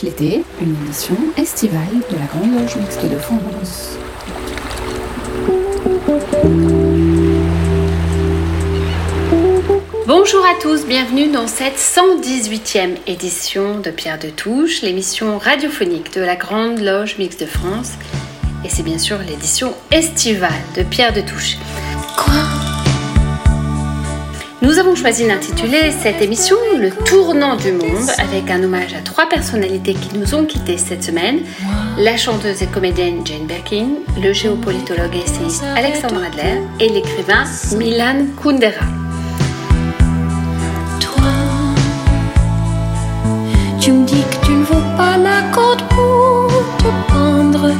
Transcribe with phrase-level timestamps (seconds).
[0.00, 3.98] l'été, une émission estivale de la Grande Loge Mixte de France.
[10.06, 16.22] Bonjour à tous, bienvenue dans cette 118e édition de Pierre de Touche, l'émission radiophonique de
[16.22, 17.92] la Grande Loge Mixte de France.
[18.64, 21.58] Et c'est bien sûr l'édition estivale de Pierre de Touche.
[24.62, 29.28] Nous avons choisi d'intituler cette émission Le tournant du monde avec un hommage à trois
[29.28, 31.40] personnalités qui nous ont quittés cette semaine
[31.98, 33.88] la chanteuse et comédienne Jane Birkin,
[34.22, 37.42] le géopolitologue et essayiste Alexandre Adler et l'écrivain
[37.76, 38.86] Milan Kundera.
[41.00, 41.32] Toi,
[43.80, 46.48] tu me dis que tu ne vaux pas la côte pour
[46.78, 47.72] te prendre,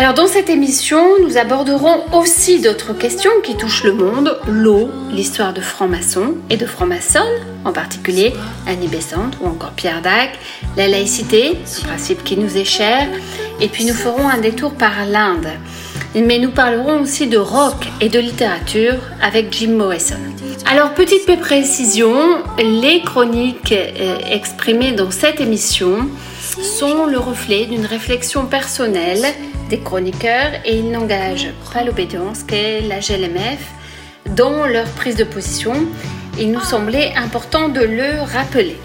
[0.00, 5.52] Alors dans cette émission, nous aborderons aussi d'autres questions qui touchent le monde, l'eau, l'histoire
[5.52, 7.24] de francs-maçons et de francs-maçonnes,
[7.64, 8.32] en particulier
[8.68, 10.38] Annie Besant ou encore Pierre Dac,
[10.76, 13.08] la laïcité, un principe qui nous est cher,
[13.60, 15.48] et puis nous ferons un détour par l'Inde.
[16.14, 20.20] Mais nous parlerons aussi de rock et de littérature avec Jim Morrison.
[20.70, 22.14] Alors petite précision,
[22.58, 26.08] les chroniques euh, exprimées dans cette émission
[26.62, 29.26] sont le reflet d'une réflexion personnelle
[29.68, 33.58] des chroniqueurs et ils n'engagent pas l'obédience qu'est la GLMF
[34.34, 35.74] dans leur prise de position.
[36.38, 38.76] Il nous semblait important de le rappeler.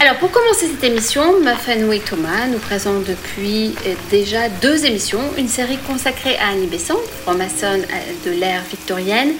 [0.00, 5.46] Alors pour commencer cette émission, Mafanoui Thomas nous présente depuis euh, déjà deux émissions une
[5.46, 9.34] série consacrée à Annie Besant, franc-maçonne euh, de l'ère victorienne,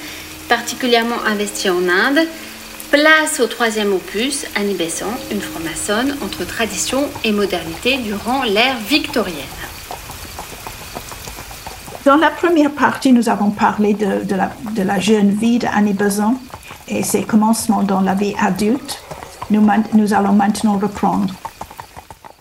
[0.49, 2.29] particulièrement investie en Inde.
[2.93, 9.39] Place au troisième opus, Annie Besant, une franc-maçonne entre tradition et modernité durant l'ère victorienne.
[12.05, 16.39] Dans la première partie, nous avons parlé de, la, jeune vie d'Annie Besant
[16.87, 19.03] et ses commencements dans la vie adulte.
[19.51, 21.33] Nous, nous allons maintenant reprendre.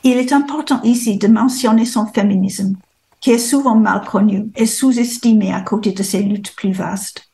[0.03, 2.75] Il est important ici de mentionner son féminisme,
[3.21, 7.30] qui est souvent mal connu et sous-estimé à côté de ses luttes plus vastes.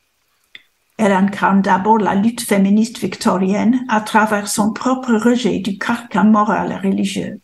[0.98, 6.80] Elle incarne d'abord la lutte féministe victorienne à travers son propre rejet du carcan moral
[6.82, 7.40] religieux.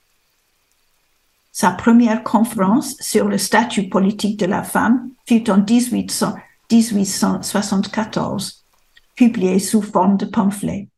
[1.53, 6.35] Sa première conférence sur le statut politique de la femme fut en 1800,
[6.69, 8.65] 1874,
[9.15, 10.89] publiée sous forme de pamphlet.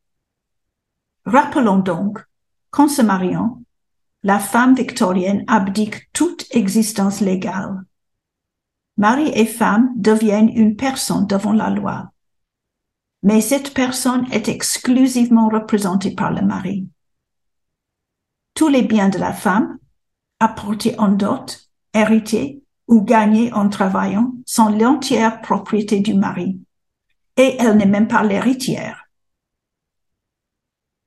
[1.25, 2.17] Rappelons donc
[2.71, 3.61] qu'en se mariant,
[4.23, 7.83] la femme victorienne abdique toute existence légale.
[8.97, 12.11] Mari et femme deviennent une personne devant la loi
[13.27, 16.87] mais cette personne est exclusivement représentée par le mari.
[18.53, 19.77] Tous les biens de la femme,
[20.39, 26.61] apportés en dot, hérités ou gagnés en travaillant, sont l'entière propriété du mari,
[27.35, 29.09] et elle n'est même pas l'héritière.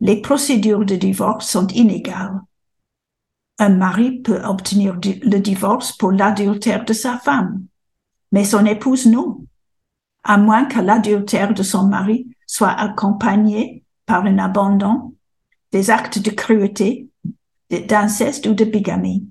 [0.01, 2.39] Les procédures de divorce sont inégales.
[3.59, 7.65] Un mari peut obtenir le divorce pour l'adultère de sa femme,
[8.31, 9.47] mais son épouse non
[10.23, 15.15] à moins que l'adultère de son mari soit accompagné par un abandon,
[15.73, 17.09] des actes de cruauté,
[17.71, 19.29] d'inceste ou de bigamie.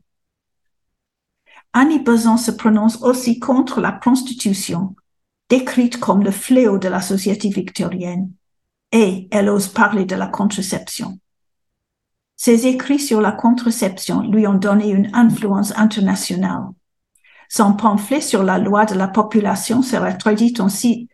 [1.73, 4.95] Annie Besant se prononce aussi contre la prostitution,
[5.49, 8.31] décrite comme le fléau de la société victorienne,
[8.91, 11.19] et elle ose parler de la contraception.
[12.35, 16.69] Ses écrits sur la contraception lui ont donné une influence internationale.
[17.49, 21.09] Son pamphlet sur la loi de la population sera traduit en six,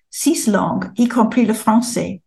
[0.48, 2.22] langues, y compris le français.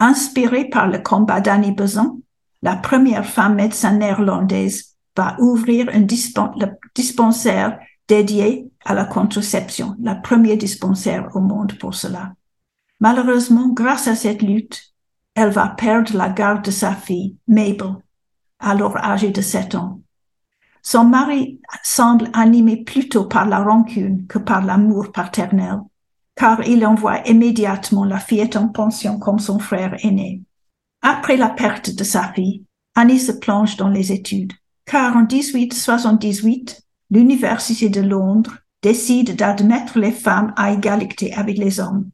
[0.00, 2.18] Inspirée par le combat d'Annie Besant,
[2.62, 7.78] la première femme médecin néerlandaise va ouvrir un dispensaire
[8.08, 12.32] dédié à la contraception, la première dispensaire au monde pour cela.
[13.00, 14.94] Malheureusement, grâce à cette lutte,
[15.34, 17.96] elle va perdre la garde de sa fille, Mabel,
[18.58, 20.00] alors âgée de 7 ans.
[20.86, 25.80] Son mari semble animé plutôt par la rancune que par l'amour paternel,
[26.36, 30.42] car il envoie immédiatement la fillette en pension comme son frère aîné.
[31.00, 32.64] Après la perte de sa fille,
[32.94, 34.52] Annie se plonge dans les études,
[34.84, 42.10] car en 1878, l'Université de Londres décide d'admettre les femmes à égalité avec les hommes.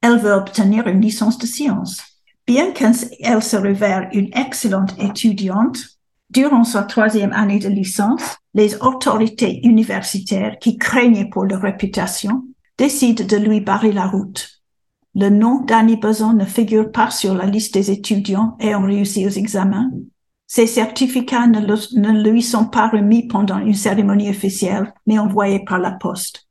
[0.00, 2.02] Elle veut obtenir une licence de sciences.
[2.46, 2.94] Bien qu'elle
[3.42, 5.95] se révèle une excellente étudiante,
[6.30, 12.44] Durant sa troisième année de licence, les autorités universitaires qui craignaient pour leur réputation
[12.78, 14.62] décident de lui barrer la route.
[15.14, 19.30] Le nom d'Annie Besant ne figure pas sur la liste des étudiants ayant réussi aux
[19.30, 19.90] examens.
[20.46, 25.78] Ces certificats ne, ne lui sont pas remis pendant une cérémonie officielle, mais envoyés par
[25.78, 26.46] la poste.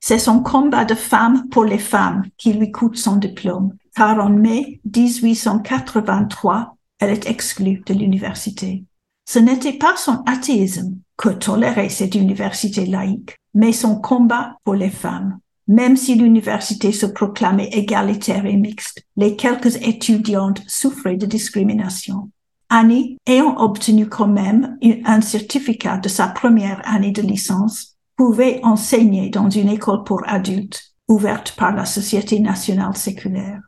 [0.00, 4.30] C'est son combat de femme pour les femmes qui lui coûte son diplôme, car en
[4.30, 8.84] mai 1883, elle est exclue de l'université.
[9.32, 14.90] Ce n'était pas son athéisme que tolérait cette université laïque, mais son combat pour les
[14.90, 15.38] femmes.
[15.68, 22.32] Même si l'université se proclamait égalitaire et mixte, les quelques étudiantes souffraient de discrimination.
[22.70, 29.30] Annie, ayant obtenu quand même un certificat de sa première année de licence, pouvait enseigner
[29.30, 33.60] dans une école pour adultes ouverte par la Société nationale séculaire.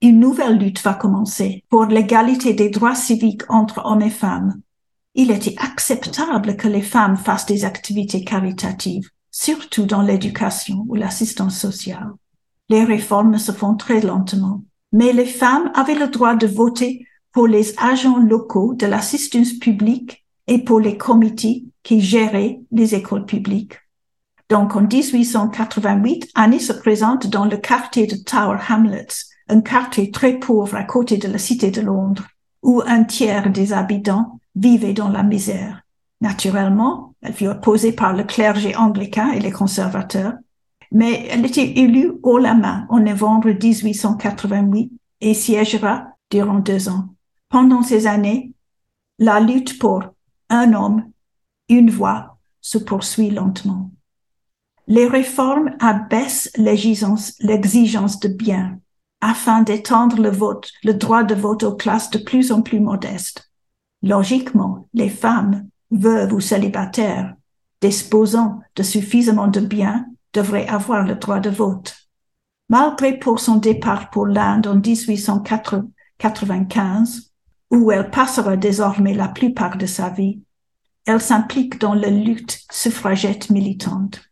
[0.00, 4.62] Une nouvelle lutte va commencer pour l'égalité des droits civiques entre hommes et femmes.
[5.18, 11.58] Il était acceptable que les femmes fassent des activités caritatives, surtout dans l'éducation ou l'assistance
[11.58, 12.12] sociale.
[12.68, 17.46] Les réformes se font très lentement, mais les femmes avaient le droit de voter pour
[17.46, 23.78] les agents locaux de l'assistance publique et pour les comités qui géraient les écoles publiques.
[24.50, 30.38] Donc, en 1888, Annie se présente dans le quartier de Tower Hamlets, un quartier très
[30.38, 32.26] pauvre à côté de la Cité de Londres,
[32.62, 35.82] où un tiers des habitants vivaient dans la misère.
[36.20, 40.34] Naturellement, elle fut opposée par le clergé anglican et les conservateurs,
[40.90, 47.08] mais elle était élue haut la main en novembre 1888 et siégera durant deux ans.
[47.48, 48.52] Pendant ces années,
[49.18, 50.02] la lutte pour
[50.48, 51.10] un homme,
[51.68, 53.90] une voix se poursuit lentement.
[54.88, 58.78] Les réformes abaissent l'exigence, de bien
[59.20, 63.50] afin d'étendre le vote, le droit de vote aux classes de plus en plus modestes.
[64.02, 67.34] Logiquement, les femmes, veuves ou célibataires,
[67.80, 71.94] disposant de suffisamment de biens, devraient avoir le droit de vote.
[72.68, 77.32] Malgré pour son départ pour l'Inde en 1895,
[77.70, 80.42] où elle passera désormais la plupart de sa vie,
[81.04, 84.22] elle s'implique dans la lutte suffragette militante.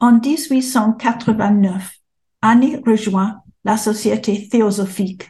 [0.00, 1.98] En 1889,
[2.42, 5.28] Annie rejoint la Société théosophique,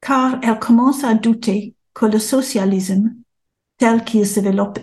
[0.00, 3.14] car elle commence à douter que le socialisme,
[3.78, 4.78] tel qu'il se développe,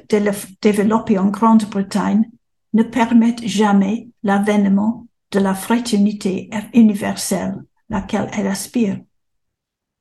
[0.62, 2.30] développé en Grande-Bretagne,
[2.74, 9.00] ne permette jamais l'avènement de la fraternité universelle, laquelle elle aspire.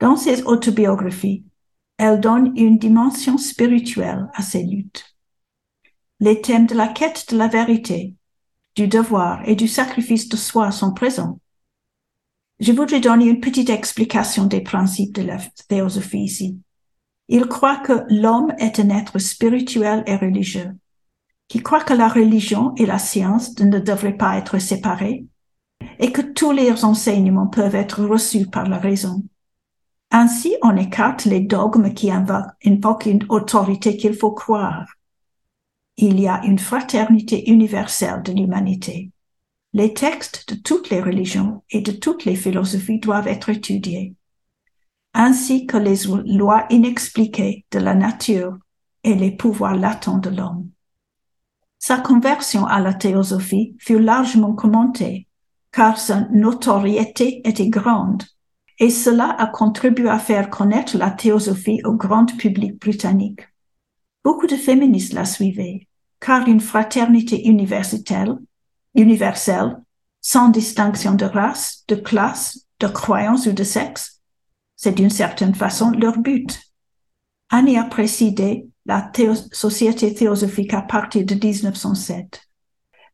[0.01, 1.45] Dans ses autobiographies,
[1.99, 5.15] elle donne une dimension spirituelle à ses luttes.
[6.19, 8.15] Les thèmes de la quête de la vérité,
[8.75, 11.39] du devoir et du sacrifice de soi sont présents.
[12.59, 15.37] Je voudrais donner une petite explication des principes de la
[15.69, 16.59] théosophie ici.
[17.35, 20.77] Il croit que l'homme est un être spirituel et religieux,
[21.49, 25.25] qui croit que la religion et la science ne devraient pas être séparées
[25.99, 29.23] et que tous les enseignements peuvent être reçus par la raison.
[30.11, 34.87] Ainsi, on écarte les dogmes qui invoquent une autorité qu'il faut croire.
[35.97, 39.11] Il y a une fraternité universelle de l'humanité.
[39.73, 44.17] Les textes de toutes les religions et de toutes les philosophies doivent être étudiés,
[45.15, 48.57] ainsi que les lois inexpliquées de la nature
[49.05, 50.71] et les pouvoirs latents de l'homme.
[51.79, 55.27] Sa conversion à la théosophie fut largement commentée,
[55.73, 58.23] car sa notoriété était grande,
[58.79, 63.41] et cela a contribué à faire connaître la théosophie au grand public britannique.
[64.25, 65.89] Beaucoup de féministes la suivaient,
[66.21, 68.39] car une fraternité universelle,
[68.95, 69.77] universelle,
[70.21, 74.22] sans distinction de race, de classe, de croyance ou de sexe,
[74.83, 76.61] c'est d'une certaine façon leur but.
[77.51, 79.13] Annie a présidé la
[79.53, 82.43] Société théosophique à partir de 1907.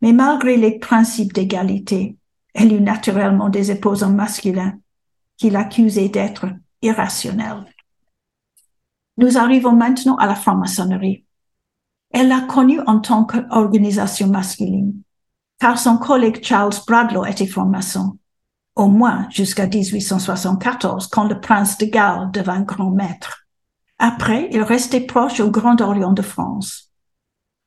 [0.01, 2.17] Mais malgré les principes d'égalité,
[2.55, 4.79] elle eut naturellement des opposants masculins
[5.37, 6.47] qui l'accusaient d'être
[6.81, 7.67] irrationnelle.
[9.19, 11.27] Nous arrivons maintenant à la franc-maçonnerie.
[12.13, 15.03] Elle l'a connue en tant qu'organisation masculine,
[15.61, 18.17] car son collègue Charles Bradlaugh était franc-maçon,
[18.79, 23.47] au moins jusqu'à 1874, quand le prince de Galles devint grand maître.
[23.99, 26.93] Après, il restait proche au Grand Orient de France.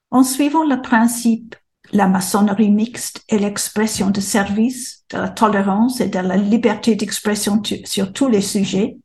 [0.10, 1.56] En suivant le principe,
[1.92, 7.62] la maçonnerie mixte est l'expression de service, de la tolérance et de la liberté d'expression
[7.84, 8.98] sur tous les sujets,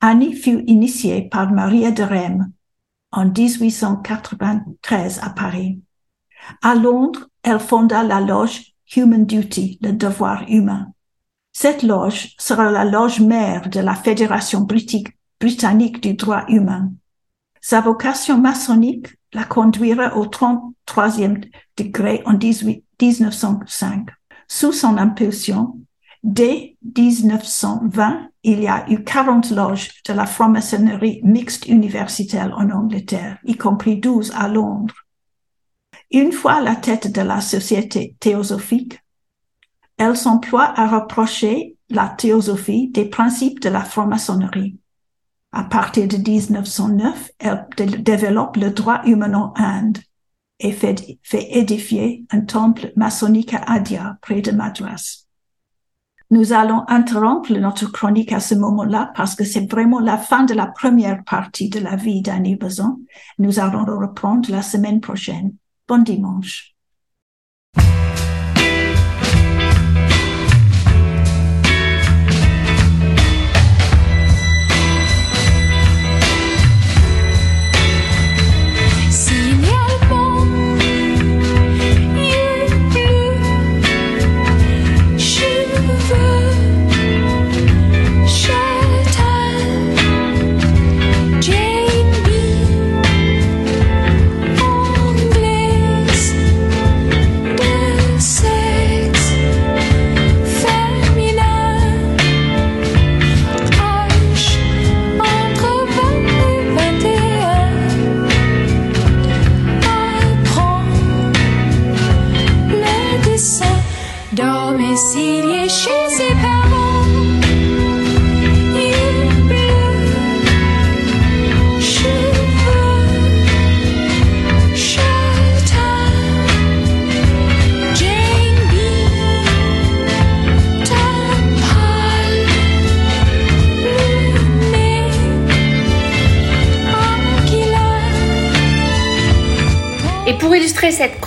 [0.00, 2.52] Annie fut initiée par Maria de Rème
[3.10, 5.80] en 1893 à Paris.
[6.60, 10.91] À Londres, elle fonda la loge Human Duty, le devoir humain.
[11.52, 14.66] Cette loge sera la loge mère de la Fédération
[15.40, 16.92] britannique du droit humain.
[17.60, 21.44] Sa vocation maçonnique la conduira au 33e
[21.76, 24.08] degré en 18, 1905.
[24.48, 25.78] Sous son impulsion,
[26.22, 33.38] dès 1920, il y a eu 40 loges de la franc-maçonnerie mixte universitaire en Angleterre,
[33.44, 34.94] y compris 12 à Londres.
[36.10, 38.98] Une fois la tête de la société théosophique,
[40.02, 44.76] elle s'emploie à reprocher la théosophie des principes de la franc-maçonnerie.
[45.52, 49.98] À partir de 1909, elle développe le droit humain en Inde
[50.58, 55.26] et fait, édifier un temple maçonnique à Adia, près de Madras.
[56.30, 60.54] Nous allons interrompre notre chronique à ce moment-là parce que c'est vraiment la fin de
[60.54, 62.98] la première partie de la vie d'Annie Besant.
[63.38, 65.54] Nous allons reprendre la semaine prochaine.
[65.86, 66.71] Bon dimanche.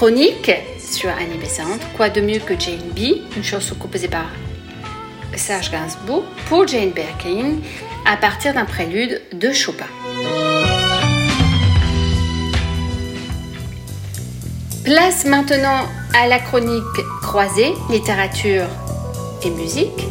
[0.06, 4.28] Chronique sur Annie Besant, quoi de mieux que Jane B, une chanson composée par
[5.36, 7.56] Serge Gainsbourg pour Jane Birkin
[8.06, 9.88] à partir d'un prélude de Chopin.
[14.84, 16.84] Place maintenant à la chronique
[17.24, 18.68] croisée littérature
[19.44, 20.06] et musique.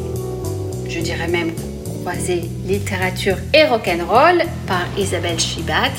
[0.89, 1.53] Je dirais même
[2.01, 5.93] croisée littérature et rock'n'roll par Isabelle Chibat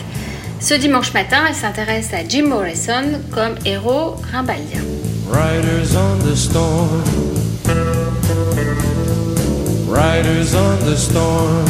[0.65, 4.81] ce dimanche matin, elle s'intéresse à Jim Morrison comme héros rimbaldien.
[5.29, 7.03] Riders on the storm.
[9.88, 11.65] Riders on the storm.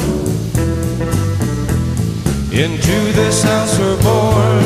[2.54, 4.64] Into this house we're born.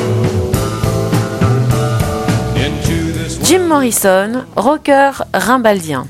[3.44, 6.06] Jim Morrison, rocker rimbaldien.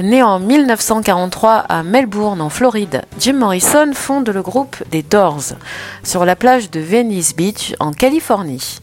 [0.00, 5.54] Né en 1943 à Melbourne, en Floride, Jim Morrison fonde le groupe des Doors
[6.02, 8.80] sur la plage de Venice Beach, en Californie.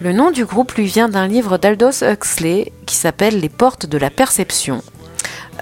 [0.00, 3.96] Le nom du groupe lui vient d'un livre d'Aldous Huxley qui s'appelle Les portes de
[3.96, 4.82] la perception,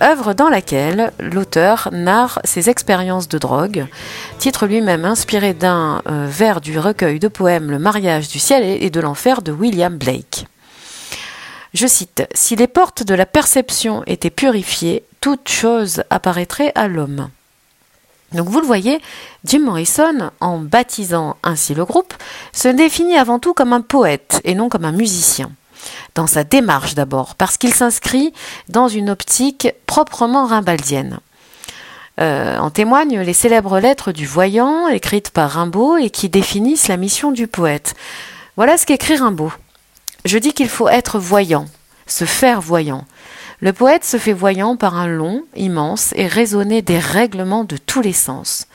[0.01, 3.87] œuvre dans laquelle l'auteur narre ses expériences de drogue,
[4.39, 8.91] titre lui-même inspiré d'un euh, vers du recueil de poèmes Le mariage du ciel et
[8.91, 10.47] de l'enfer de William Blake.
[11.75, 17.31] Je cite, Si les portes de la perception étaient purifiées, toute chose apparaîtrait à l'homme.
[18.33, 19.01] Donc vous le voyez,
[19.45, 22.15] Jim Morrison, en baptisant ainsi le groupe,
[22.53, 25.51] se définit avant tout comme un poète et non comme un musicien.
[26.15, 28.33] Dans sa démarche d'abord, parce qu'il s'inscrit
[28.69, 31.21] dans une optique proprement rimbaldienne.
[32.21, 36.99] Euh, en témoignent les célèbres lettres du voyant écrites par Rimbaud et qui définissent la
[36.99, 37.95] mission du poète.
[38.57, 39.53] Voilà ce qu'écrit Rimbaud.
[40.25, 41.67] Je dis qu'il faut être voyant,
[42.07, 43.05] se faire voyant.
[43.63, 48.01] Le poète se fait voyant par un long, immense et raisonné des règlements de tous
[48.01, 48.67] les sens.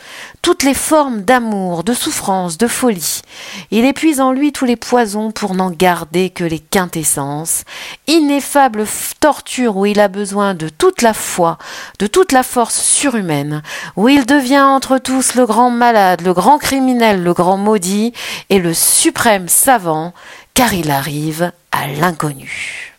[0.42, 3.22] Toutes les formes d'amour, de souffrance, de folie.
[3.70, 7.66] Il épuise en lui tous les poisons pour n'en garder que les quintessences.
[8.08, 8.86] Ineffable
[9.20, 11.58] torture où il a besoin de toute la foi,
[12.00, 13.64] de toute la force surhumaine,
[13.98, 18.14] où il devient entre tous le grand malade, le grand criminel, le grand maudit
[18.50, 20.14] et le suprême savant
[20.58, 22.96] car il arrive à l'inconnu.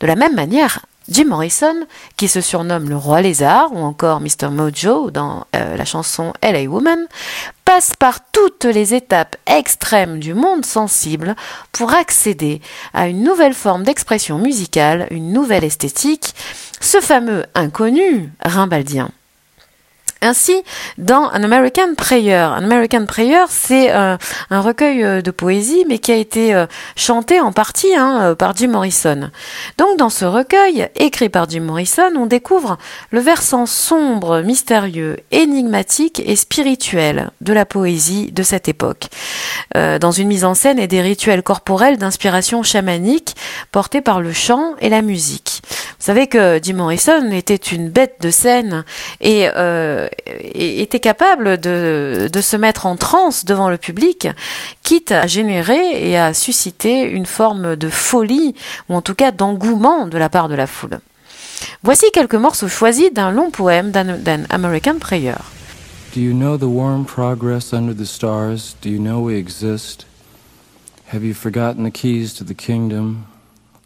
[0.00, 4.48] De la même manière, Jim Morrison, qui se surnomme le roi lézard ou encore Mr.
[4.50, 7.06] Mojo dans euh, la chanson LA Woman,
[7.66, 11.36] passe par toutes les étapes extrêmes du monde sensible
[11.72, 12.62] pour accéder
[12.94, 16.34] à une nouvelle forme d'expression musicale, une nouvelle esthétique,
[16.80, 19.10] ce fameux inconnu rimbaldien.
[20.24, 20.62] Ainsi,
[20.96, 24.16] dans An American Prayer, An American Prayer, c'est euh,
[24.48, 26.64] un recueil euh, de poésie, mais qui a été euh,
[26.96, 29.30] chanté en partie hein, par Jim Morrison.
[29.76, 32.78] Donc, dans ce recueil, écrit par Jim Morrison, on découvre
[33.10, 39.08] le versant sombre, mystérieux, énigmatique et spirituel de la poésie de cette époque,
[39.74, 43.34] dans une mise en scène et des rituels corporels d'inspiration chamanique
[43.72, 45.60] portés par le chant et la musique.
[45.98, 48.84] savez que Jim Morrison était une bête de scène
[49.20, 49.48] et
[50.26, 54.28] était capable de, de se mettre en transe devant le public,
[54.82, 58.54] quitte à générer et à susciter une forme de folie
[58.88, 61.00] ou en tout cas d'engouement de la part de la foule.
[61.82, 65.36] Voici quelques morceaux choisis d'un long poème d'un American Prayer.
[66.14, 68.76] Do you know the warm progress under the stars?
[68.82, 70.06] Do you know we exist?
[71.12, 73.26] Have you forgotten the keys to the kingdom?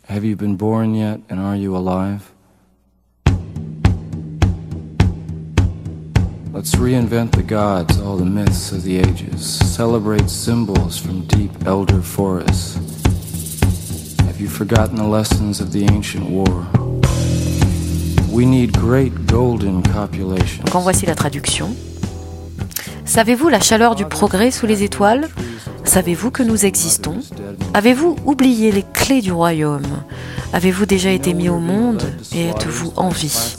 [0.09, 2.31] Have you been born yet, and are you alive?
[6.59, 9.47] Let's reinvent the gods, all the myths of the ages.
[9.47, 12.75] Celebrate symbols from deep elder forests.
[14.27, 16.67] Have you forgotten the lessons of the ancient war?
[18.29, 20.65] We need great golden copulations.
[20.65, 21.77] Donc en voici la traduction.
[23.09, 25.29] Savez-vous la chaleur du progrès sous les étoiles
[25.83, 27.21] Savez-vous que nous existons
[27.73, 30.05] Avez-vous oublié les clés du royaume
[30.53, 32.03] Avez-vous déjà été mis au monde
[32.35, 33.57] et êtes-vous en vie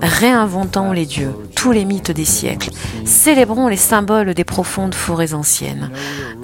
[0.00, 2.70] Réinventons les dieux, tous les mythes des siècles.
[3.04, 5.90] Célébrons les symboles des profondes forêts anciennes.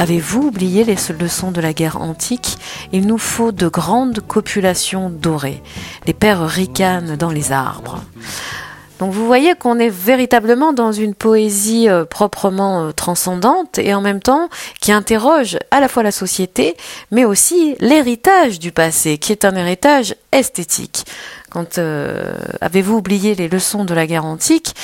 [0.01, 2.59] Avez-vous oublié les leçons de la guerre antique
[2.93, 5.63] Il nous faut de grandes copulations dorées.
[6.05, 8.01] Les pères ricanent dans les arbres.
[9.01, 14.03] Donc vous voyez qu'on est véritablement dans une poésie euh, proprement euh, transcendante et en
[14.03, 16.77] même temps qui interroge à la fois la société
[17.11, 21.05] mais aussi l'héritage du passé qui est un héritage esthétique.
[21.51, 24.75] Quand euh, avez-vous oublié les leçons de la guerre antique?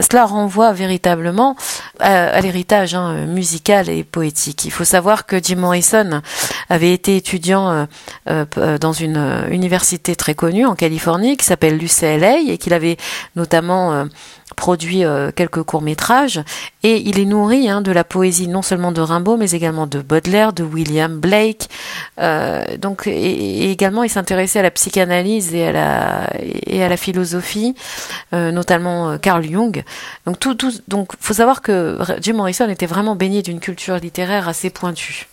[0.00, 1.56] Cela renvoie véritablement
[2.00, 4.64] à, l'héritage hein, musical et poétique.
[4.64, 6.22] Il faut savoir que Jim Morrison
[6.70, 7.70] avait été étudiant
[8.28, 12.96] euh, euh, dans une université très connue en Californie qui s'appelle l'UCLA et qu'il avait
[13.36, 14.06] notamment
[14.56, 16.42] produit euh, quelques courts-métrages
[16.82, 20.00] et il est nourri hein, de la poésie non seulement de Rimbaud mais également de
[20.00, 21.68] Baudelaire, de William Blake.
[22.20, 26.30] Euh, donc et, également il s'intéressait à la psychanalyse et à la
[26.66, 27.74] et à la philosophie,
[28.32, 29.82] euh, notamment Carl Jung.
[30.26, 34.48] Donc tout, tout donc faut savoir que Jim Morrison était vraiment baigné d'une culture littéraire
[34.48, 35.26] assez pointue.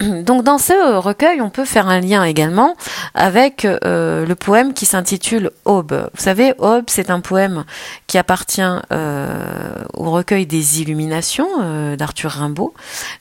[0.00, 2.76] Donc dans ce recueil, on peut faire un lien également
[3.14, 6.10] avec euh, le poème qui s'intitule Aube.
[6.14, 7.64] Vous savez, Aube, c'est un poème
[8.06, 8.60] qui appartient
[8.92, 12.74] euh, au recueil des Illuminations euh, d'Arthur Rimbaud.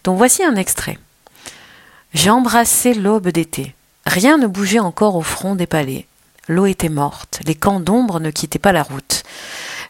[0.04, 0.98] Donc voici un extrait.
[2.14, 3.74] J'ai embrassé l'aube d'été.
[4.06, 6.08] Rien ne bougeait encore au front des palais.
[6.48, 7.40] L'eau était morte.
[7.46, 9.24] Les camps d'ombre ne quittaient pas la route.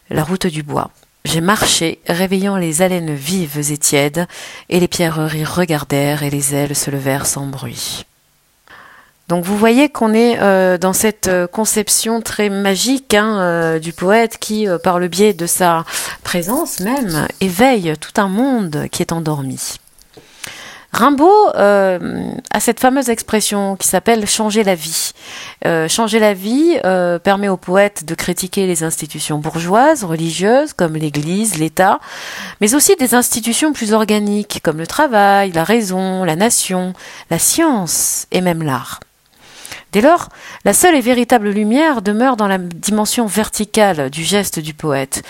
[0.08, 0.90] La route du bois.
[1.26, 4.28] J'ai marché, réveillant les haleines vives et tièdes,
[4.68, 8.06] et les pierreries regardèrent et les ailes se levèrent sans bruit.
[9.26, 13.92] Donc vous voyez qu'on est euh, dans cette euh, conception très magique hein, euh, du
[13.92, 15.84] poète qui, par le biais de sa
[16.22, 19.80] présence même, éveille tout un monde qui est endormi.
[20.92, 25.12] Rimbaud euh, a cette fameuse expression qui s'appelle changer la vie.
[25.66, 30.94] Euh, changer la vie euh, permet aux poètes de critiquer les institutions bourgeoises, religieuses, comme
[30.94, 32.00] l'Église, l'État,
[32.60, 36.92] mais aussi des institutions plus organiques, comme le travail, la raison, la nation,
[37.30, 39.00] la science et même l'art.
[39.92, 40.28] Dès lors,
[40.64, 45.22] la seule et véritable lumière demeure dans la dimension verticale du geste du poète,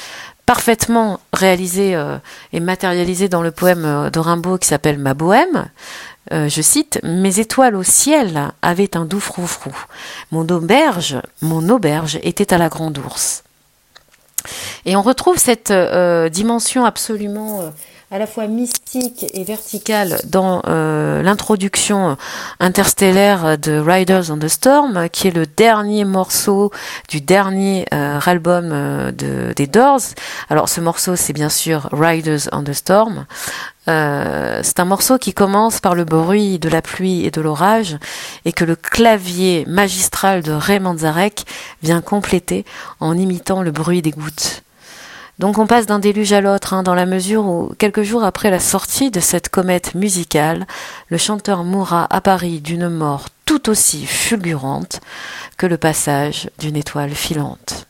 [0.47, 2.17] parfaitement réalisé euh,
[2.53, 5.69] et matérialisé dans le poème euh, de Rimbaud qui s'appelle Ma Bohème.
[6.33, 9.77] Euh, je cite Mes étoiles au ciel avaient un doux froufrou.
[10.31, 13.43] Mon auberge, mon auberge était à la grande ours.
[14.85, 15.73] Et on retrouve cette
[16.31, 17.73] dimension absolument
[18.13, 22.17] à la fois mystique et verticale dans euh, l'introduction
[22.61, 26.71] interstellaire de Riders on the Storm, qui est le dernier morceau
[27.09, 30.03] du dernier euh, album euh, de, des Doors.
[30.49, 33.27] Alors ce morceau, c'est bien sûr Riders on the Storm.
[33.87, 37.99] c'est un morceau qui commence par le bruit de la pluie et de l'orage
[38.45, 41.45] et que le clavier magistral de Ray Manzarek
[41.83, 42.65] vient compléter
[43.01, 44.63] en imitant le bruit des gouttes.
[45.39, 48.51] Donc on passe d'un déluge à l'autre, hein, dans la mesure où, quelques jours après
[48.51, 50.67] la sortie de cette comète musicale,
[51.09, 55.01] le chanteur mourra à Paris d'une mort tout aussi fulgurante
[55.57, 57.87] que le passage d'une étoile filante.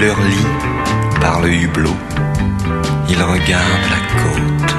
[0.00, 0.46] Leur lit,
[1.20, 1.96] par le hublot,
[3.08, 4.74] ils regardent la côte.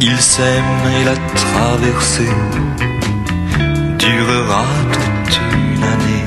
[0.00, 2.36] Ils s'aiment et la traversée
[3.98, 6.24] durera toute une année.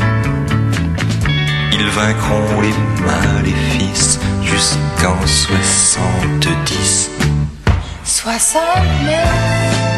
[1.72, 7.12] Ils vaincront les maléfices jusqu'en 70.
[8.04, 9.95] 69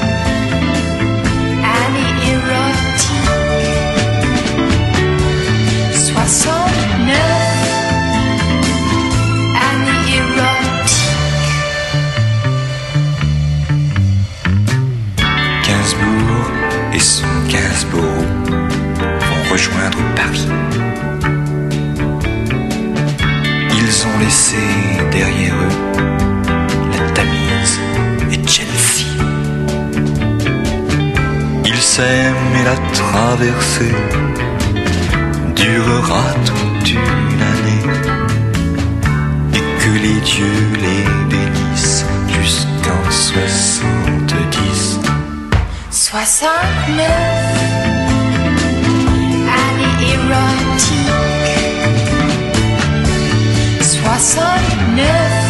[25.50, 25.70] eux
[26.92, 27.80] la Tamise
[28.32, 29.06] et Chelsea.
[31.66, 34.27] Ils s'aiment et la traversée
[35.68, 37.86] durera toute une année
[39.54, 42.06] et que les dieux les bénissent
[42.40, 45.00] jusqu'en 70.
[45.92, 47.08] 69
[49.60, 51.12] Annie érotique
[53.82, 55.47] 69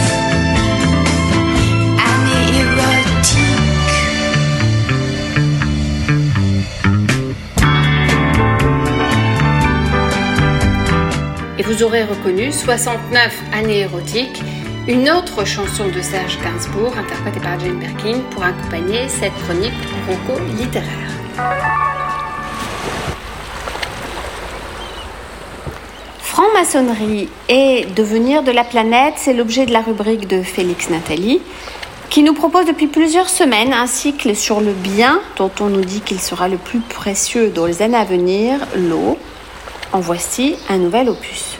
[11.67, 14.41] vous aurez reconnu 69 années érotiques,
[14.87, 19.73] une autre chanson de Serge Gainsbourg interprétée par Jane Birkin pour accompagner cette chronique
[20.05, 21.11] franco-littéraire.
[26.21, 31.41] Franc-maçonnerie et devenir de la planète, c'est l'objet de la rubrique de Félix Nathalie,
[32.09, 35.99] qui nous propose depuis plusieurs semaines un cycle sur le bien dont on nous dit
[35.99, 39.17] qu'il sera le plus précieux dans les années à venir, l'eau.
[39.93, 41.56] En voici un nouvel opus.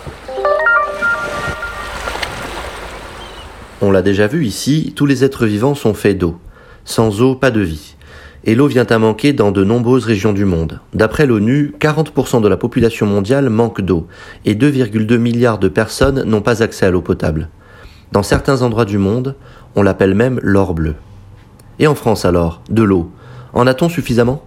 [3.79, 6.39] On l'a déjà vu ici, tous les êtres vivants sont faits d'eau.
[6.83, 7.95] Sans eau, pas de vie.
[8.43, 10.79] Et l'eau vient à manquer dans de nombreuses régions du monde.
[10.95, 14.07] D'après l'ONU, 40% de la population mondiale manque d'eau
[14.45, 17.49] et 2,2 milliards de personnes n'ont pas accès à l'eau potable.
[18.11, 19.35] Dans certains endroits du monde,
[19.75, 20.95] on l'appelle même l'or bleu.
[21.77, 23.11] Et en France alors, de l'eau,
[23.53, 24.43] en a-t-on suffisamment?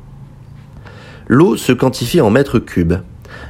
[1.29, 2.95] L'eau se quantifie en mètres cubes.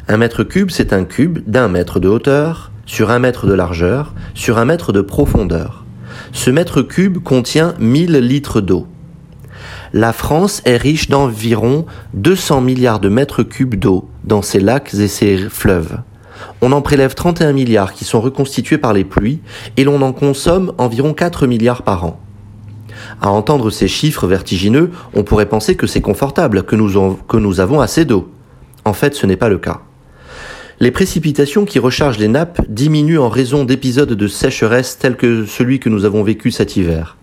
[0.09, 4.15] Un mètre cube, c'est un cube d'un mètre de hauteur, sur un mètre de largeur,
[4.35, 5.85] sur un mètre de profondeur.
[6.33, 8.89] Ce mètre cube contient 1000 litres d'eau.
[9.93, 15.07] La France est riche d'environ 200 milliards de mètres cubes d'eau dans ses lacs et
[15.07, 15.99] ses fleuves.
[16.63, 19.41] On en prélève 31 milliards qui sont reconstitués par les pluies
[19.77, 22.19] et l'on en consomme environ 4 milliards par an.
[23.23, 27.37] À entendre ces chiffres vertigineux, on pourrait penser que c'est confortable, que nous, en- que
[27.37, 28.33] nous avons assez d'eau.
[28.85, 29.81] En fait, ce n'est pas le cas.
[30.83, 35.79] Les précipitations qui rechargent les nappes diminuent en raison d'épisodes de sécheresse tels que celui
[35.79, 37.19] que nous avons vécu cet hiver.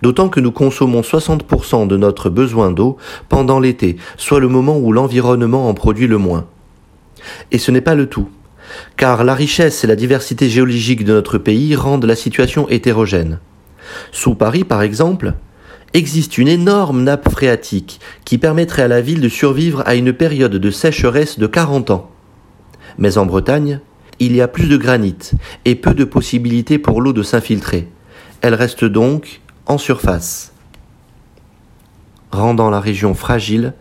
[0.00, 2.96] D'autant que nous consommons 60% de notre besoin d'eau
[3.28, 6.46] pendant l'été, soit le moment où l'environnement en produit le moins.
[7.52, 8.30] Et ce n'est pas le tout,
[8.96, 13.40] car la richesse et la diversité géologique de notre pays rendent la situation hétérogène.
[14.10, 15.34] Sous Paris, par exemple,
[15.92, 20.56] existe une énorme nappe phréatique qui permettrait à la ville de survivre à une période
[20.56, 22.10] de sécheresse de 40 ans.
[22.98, 23.80] Mais en Bretagne,
[24.18, 25.32] il y a plus de granit
[25.64, 27.88] et peu de possibilités pour l'eau de s'infiltrer.
[28.40, 30.52] Elle reste donc en surface,
[32.30, 33.74] rendant la région fragile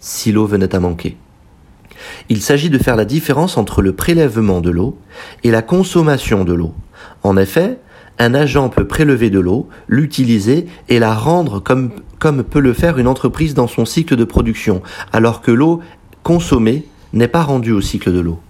[0.00, 1.16] si l'eau venait à manquer.
[2.28, 4.98] Il s'agit de faire la différence entre le prélèvement de l'eau
[5.44, 6.74] et la consommation de l'eau.
[7.22, 7.78] En effet,
[8.18, 12.98] un agent peut prélever de l'eau, l'utiliser et la rendre comme, comme peut le faire
[12.98, 15.80] une entreprise dans son cycle de production, alors que l'eau
[16.22, 18.40] consommée n'est pas rendue au cycle de l'eau.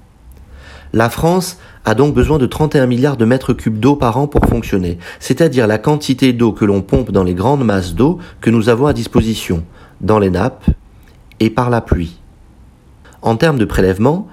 [0.93, 4.47] La France a donc besoin de 31 milliards de mètres cubes d'eau par an pour
[4.47, 8.69] fonctionner, c'est-à-dire la quantité d'eau que l'on pompe dans les grandes masses d'eau que nous
[8.69, 9.65] avons à disposition,
[10.01, 10.67] dans les nappes
[11.41, 12.19] et par la pluie.
[13.23, 14.29] En termes de prélèvement,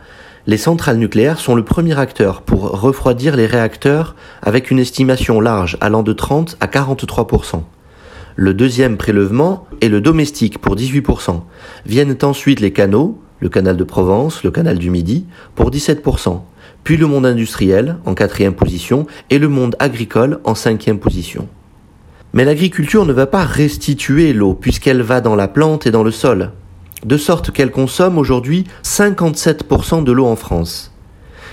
[0.45, 5.77] les centrales nucléaires sont le premier acteur pour refroidir les réacteurs avec une estimation large
[5.79, 7.61] allant de 30 à 43%.
[8.35, 11.41] Le deuxième prélèvement est le domestique pour 18%.
[11.85, 16.39] Viennent ensuite les canaux, le canal de Provence, le canal du Midi, pour 17%.
[16.85, 21.49] Puis le monde industriel, en quatrième position, et le monde agricole, en cinquième position.
[22.31, 26.11] Mais l'agriculture ne va pas restituer l'eau, puisqu'elle va dans la plante et dans le
[26.11, 26.51] sol.
[27.05, 30.93] De sorte qu'elle consomme aujourd'hui 57% de l'eau en France.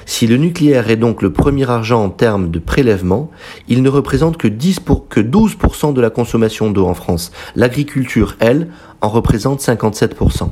[0.07, 3.33] Si le nucléaire est donc le premier argent en termes de prélèvement,
[3.67, 7.33] il ne représente que, 10 pour, que 12% de la consommation d'eau en France.
[7.57, 8.69] L'agriculture, elle,
[9.01, 10.51] en représente 57%.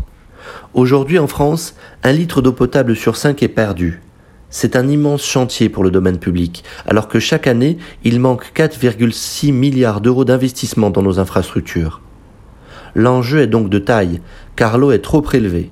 [0.74, 4.02] Aujourd'hui en France, un litre d'eau potable sur 5 est perdu.
[4.50, 9.50] C'est un immense chantier pour le domaine public, alors que chaque année, il manque 4,6
[9.50, 12.02] milliards d'euros d'investissement dans nos infrastructures.
[12.94, 14.20] L'enjeu est donc de taille,
[14.56, 15.70] car l'eau est trop prélevée,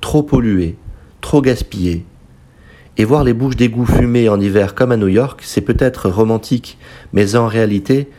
[0.00, 0.76] trop polluée,
[1.20, 2.04] trop gaspillée.
[2.96, 6.76] Et voir les bouches d'égout fumer en hiver comme à New York, c'est peut-être romantique,
[7.12, 8.10] mais en réalité,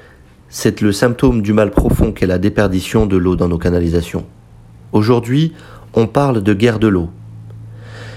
[0.47, 4.25] c'est le symptôme du mal profond qu'est la déperdition de l'eau dans nos canalisations.
[4.95, 5.53] Aujourd'hui,
[5.95, 7.09] on parle de guerre de l'eau.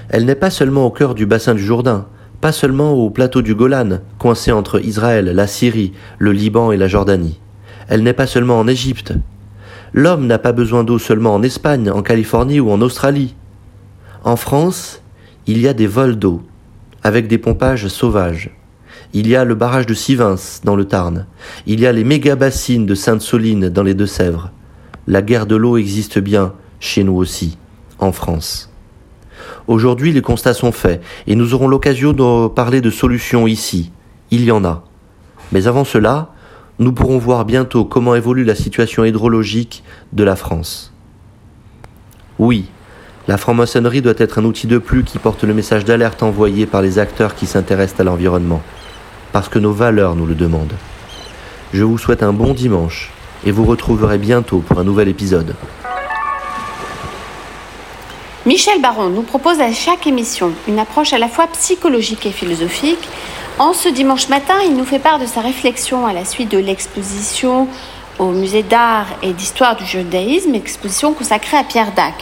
[0.09, 2.07] Elle n'est pas seulement au cœur du bassin du Jourdain,
[2.41, 6.88] pas seulement au plateau du Golan, coincé entre Israël, la Syrie, le Liban et la
[6.88, 7.41] Jordanie.
[7.88, 9.14] Elle n'est pas seulement en Égypte.
[9.93, 13.35] L'homme n'a pas besoin d'eau seulement en Espagne, en Californie ou en Australie.
[14.25, 15.03] En France,
[15.47, 16.43] il y a des vols d'eau,
[17.03, 18.51] avec des pompages sauvages.
[19.14, 21.27] Il y a le barrage de Sivins dans le Tarn.
[21.67, 24.51] Il y a les méga-bassines de Sainte-Soline dans les Deux-Sèvres.
[25.07, 27.57] La guerre de l'eau existe bien chez nous aussi,
[27.99, 28.71] en France.
[29.67, 33.93] Aujourd'hui, les constats sont faits et nous aurons l'occasion de parler de solutions ici.
[34.31, 34.85] Il y en a.
[35.53, 36.31] Mais avant cela,
[36.79, 39.83] nous pourrons voir bientôt comment évolue la situation hydrologique
[40.13, 40.93] de la France.
[42.39, 42.67] Oui,
[43.27, 46.81] la franc-maçonnerie doit être un outil de plus qui porte le message d'alerte envoyé par
[46.81, 48.63] les acteurs qui s'intéressent à l'environnement,
[49.33, 50.77] parce que nos valeurs nous le demandent.
[51.75, 53.13] Je vous souhaite un bon dimanche
[53.45, 55.55] et vous retrouverez bientôt pour un nouvel épisode.
[58.49, 63.07] Michel Baron nous propose à chaque émission une approche à la fois psychologique et philosophique.
[63.59, 66.57] En ce dimanche matin, il nous fait part de sa réflexion à la suite de
[66.57, 67.69] l'exposition
[68.19, 72.15] au musée d'art et d'histoire du judaïsme, exposition consacrée à Pierre Dac.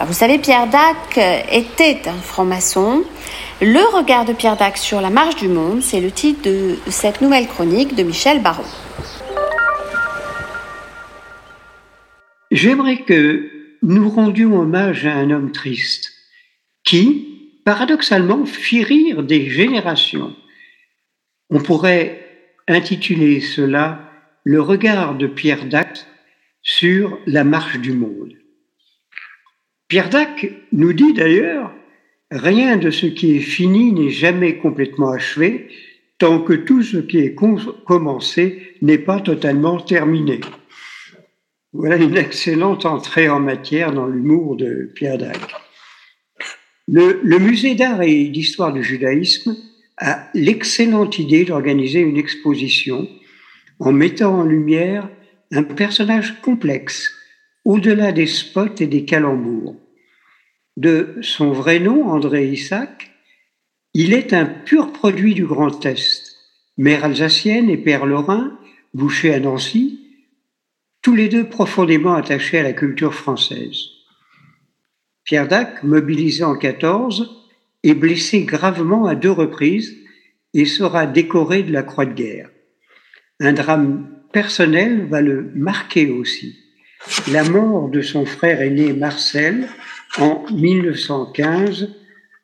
[0.00, 3.04] vous savez, Pierre Dac euh, était un franc-maçon.
[3.60, 7.20] Le regard de Pierre Dac sur la marche du monde, c'est le titre de cette
[7.20, 8.64] nouvelle chronique de Michel Baron.
[12.50, 13.53] J'aimerais que
[13.84, 16.12] nous rendions hommage à un homme triste
[16.84, 20.34] qui, paradoxalement, fit rire des générations.
[21.50, 22.24] On pourrait
[22.66, 24.10] intituler cela
[24.42, 26.06] le regard de Pierre Dac
[26.62, 28.32] sur la marche du monde.
[29.88, 31.70] Pierre Dac nous dit d'ailleurs
[32.30, 35.68] Rien de ce qui est fini n'est jamais complètement achevé
[36.18, 40.40] tant que tout ce qui est commencé n'est pas totalement terminé.
[41.74, 45.40] Voilà une excellente entrée en matière dans l'humour de Pierre Dac.
[46.86, 49.56] Le, musée d'art et d'histoire du judaïsme
[49.98, 53.08] a l'excellente idée d'organiser une exposition
[53.80, 55.10] en mettant en lumière
[55.50, 57.12] un personnage complexe,
[57.64, 59.74] au-delà des spots et des calembours.
[60.76, 63.10] De son vrai nom, André Isaac,
[63.94, 66.36] il est un pur produit du Grand Est,
[66.76, 68.56] mère alsacienne et père lorrain,
[68.92, 70.03] bouché à Nancy,
[71.04, 73.76] tous les deux profondément attachés à la culture française.
[75.22, 77.44] Pierre Dac, mobilisé en 14,
[77.82, 79.94] est blessé gravement à deux reprises
[80.54, 82.48] et sera décoré de la Croix de guerre.
[83.38, 86.56] Un drame personnel va le marquer aussi.
[87.30, 89.68] La mort de son frère aîné Marcel
[90.16, 91.90] en 1915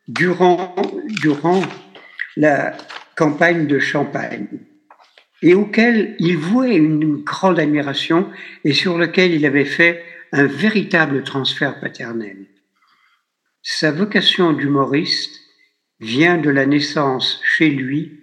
[0.07, 0.75] durant,
[1.23, 1.62] durant
[2.37, 2.77] la
[3.16, 4.49] campagne de Champagne
[5.42, 8.31] et auquel il vouait une grande admiration
[8.64, 12.46] et sur lequel il avait fait un véritable transfert paternel.
[13.62, 15.40] Sa vocation d'humoriste
[16.00, 18.20] vient de la naissance chez lui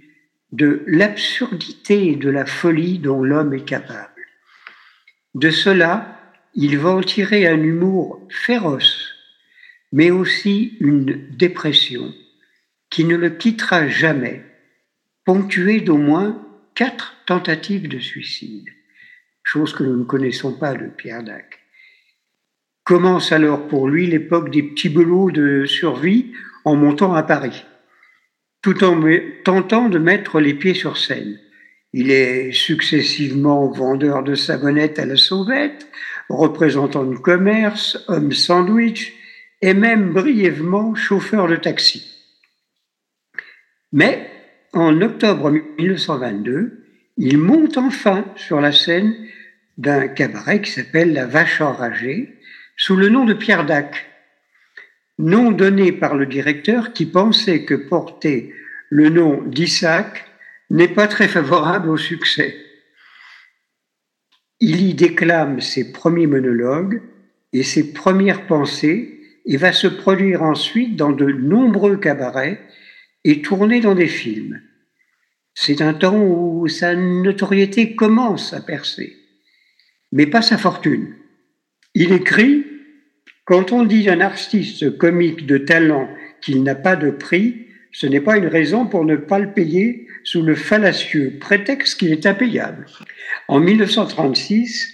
[0.52, 4.10] de l'absurdité et de la folie dont l'homme est capable.
[5.36, 6.18] De cela,
[6.56, 9.12] il va en tirer un humour féroce,
[9.92, 12.14] mais aussi une dépression
[12.90, 14.44] qui ne le quittera jamais,
[15.26, 16.47] ponctuée d'au moins
[16.78, 18.70] quatre tentatives de suicide,
[19.42, 21.58] chose que nous ne connaissons pas de Pierre Dac.
[22.84, 26.34] Commence alors pour lui l'époque des petits belots de survie
[26.66, 27.66] en montant à Paris,
[28.62, 29.02] tout en
[29.44, 31.40] tentant de mettre les pieds sur scène.
[31.94, 35.88] Il est successivement vendeur de savonnettes à la sauvette,
[36.30, 39.16] représentant de commerce, homme sandwich
[39.64, 42.08] et même brièvement chauffeur de taxi.
[43.92, 44.37] Mais
[44.74, 46.84] en octobre 1922,
[47.18, 49.16] il monte enfin sur la scène
[49.78, 52.36] d'un cabaret qui s'appelle La Vache Enragée,
[52.76, 54.06] sous le nom de Pierre Dac,
[55.18, 58.54] nom donné par le directeur qui pensait que porter
[58.90, 60.26] le nom d'Isaac
[60.70, 62.56] n'est pas très favorable au succès.
[64.60, 67.02] Il y déclame ses premiers monologues
[67.54, 72.60] et ses premières pensées et va se produire ensuite dans de nombreux cabarets
[73.28, 74.62] et tourner dans des films.
[75.54, 79.18] C'est un temps où sa notoriété commence à percer,
[80.14, 81.14] mais pas sa fortune.
[81.94, 82.66] Il écrit
[83.44, 86.10] Quand on dit d'un artiste comique de talent
[86.42, 90.08] qu'il n'a pas de prix, ce n'est pas une raison pour ne pas le payer
[90.24, 92.86] sous le fallacieux prétexte qu'il est impayable.
[93.50, 94.94] En 1936,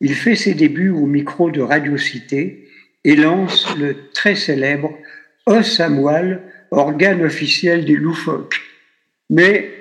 [0.00, 2.68] il fait ses débuts au micro de Radio Cité
[3.04, 4.96] et lance le très célèbre
[5.44, 8.60] Os à moelle organe officiel des loufoques.
[9.30, 9.72] Mais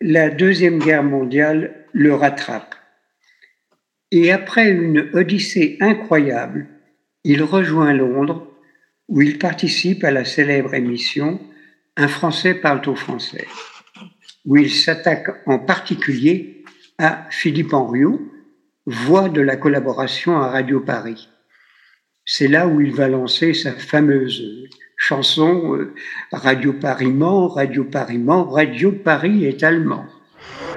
[0.00, 2.74] la Deuxième Guerre mondiale le rattrape.
[4.10, 6.66] Et après une odyssée incroyable,
[7.24, 8.46] il rejoint Londres
[9.08, 11.40] où il participe à la célèbre émission
[11.96, 13.46] Un Français parle au français,
[14.44, 16.64] où il s'attaque en particulier
[16.98, 18.20] à Philippe Henriot,
[18.86, 21.28] voix de la collaboration à Radio Paris.
[22.24, 25.94] C'est là où il va lancer sa fameuse chanson euh,
[26.32, 30.04] Radio Paris ment, Radio Paris ment, Radio Paris est allemand.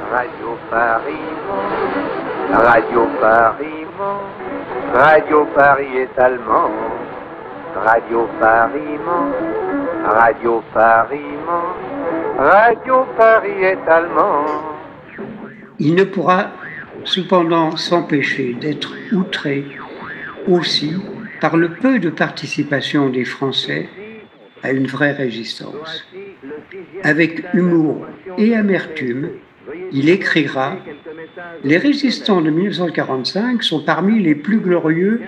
[0.09, 1.13] Radio Paris
[1.47, 6.71] ment, Radio Paris ment, Radio Paris est allemand.
[7.75, 8.97] Radio Paris
[10.03, 11.19] Radio Paris
[12.37, 14.45] Radio Paris est allemand.
[15.79, 16.51] Il ne pourra
[17.05, 19.65] cependant s'empêcher d'être outré
[20.47, 20.93] aussi
[21.39, 23.89] par le peu de participation des Français
[24.63, 26.05] à une vraie résistance.
[27.03, 28.05] Avec humour
[28.37, 29.31] et amertume,
[29.91, 30.77] il écrira
[31.63, 35.21] Les résistants de 1945 sont parmi les plus glorieux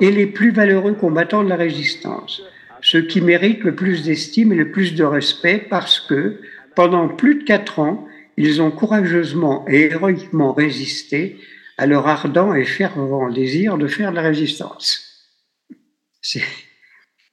[0.00, 2.42] et les plus valeureux combattants de la résistance,
[2.80, 6.40] ceux qui méritent le plus d'estime et le plus de respect parce que,
[6.74, 11.38] pendant plus de quatre ans, ils ont courageusement et héroïquement résisté
[11.76, 15.04] à leur ardent et fervent désir de faire de la résistance.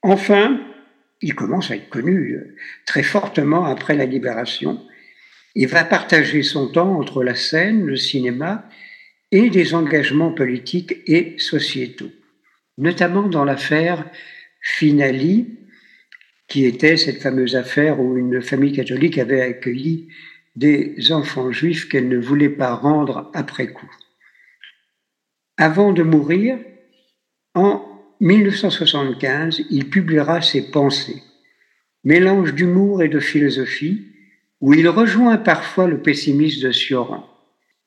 [0.02, 0.60] Enfin,
[1.22, 4.82] il commence à être connu euh, très fortement après la libération
[5.56, 8.68] et va partager son temps entre la scène, le cinéma
[9.32, 12.12] et des engagements politiques et sociétaux,
[12.78, 14.10] notamment dans l'affaire
[14.62, 15.60] Finali,
[16.48, 20.10] qui était cette fameuse affaire où une famille catholique avait accueilli
[20.56, 23.92] des enfants juifs qu'elle ne voulait pas rendre après coup.
[25.58, 26.58] Avant de mourir,
[27.54, 31.22] en 1975, il publiera ses pensées,
[32.04, 34.08] mélange d'humour et de philosophie,
[34.62, 37.28] où il rejoint parfois le pessimiste de Sioran.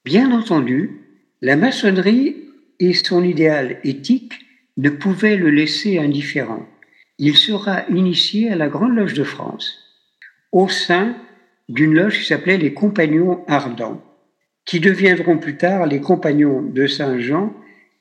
[0.05, 1.01] Bien entendu,
[1.41, 2.37] la maçonnerie
[2.79, 4.35] et son idéal éthique
[4.77, 6.67] ne pouvaient le laisser indifférent.
[7.19, 9.79] Il sera initié à la Grande Loge de France,
[10.53, 11.17] au sein
[11.69, 14.03] d'une loge qui s'appelait les Compagnons Ardents,
[14.65, 17.53] qui deviendront plus tard les Compagnons de Saint-Jean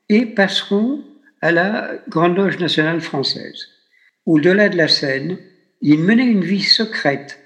[0.08, 1.02] et passeront
[1.40, 3.68] à la Grande Loge nationale française.
[4.26, 5.38] Au-delà de la scène,
[5.80, 7.38] il menait une vie secrète,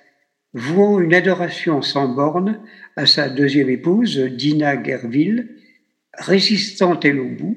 [0.54, 2.60] vouant une adoration sans borne
[2.96, 5.48] à sa deuxième épouse, Dina Gerville,
[6.14, 7.56] résistante elle au bout,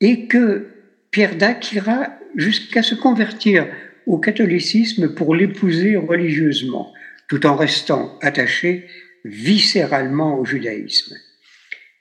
[0.00, 0.68] et que
[1.10, 3.66] Pierre Dac ira jusqu'à se convertir
[4.06, 6.92] au catholicisme pour l'épouser religieusement,
[7.28, 8.86] tout en restant attaché
[9.24, 11.14] viscéralement au judaïsme.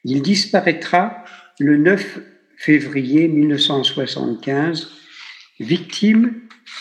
[0.03, 1.23] Il disparaîtra
[1.59, 2.19] le 9
[2.63, 4.89] février 1975,
[5.59, 6.33] victime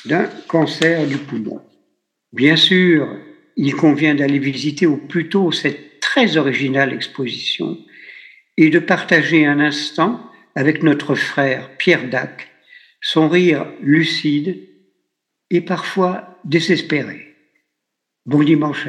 [0.04, 1.60] d'un cancer du poumon.
[2.32, 3.18] Bien sûr,
[3.56, 7.78] il convient d'aller visiter au plus tôt cette très originale exposition
[8.56, 10.20] et de partager un instant
[10.54, 12.48] avec notre frère Pierre Dac,
[13.00, 14.68] son rire lucide
[15.50, 17.34] et parfois désespéré.
[18.24, 18.86] Bon dimanche.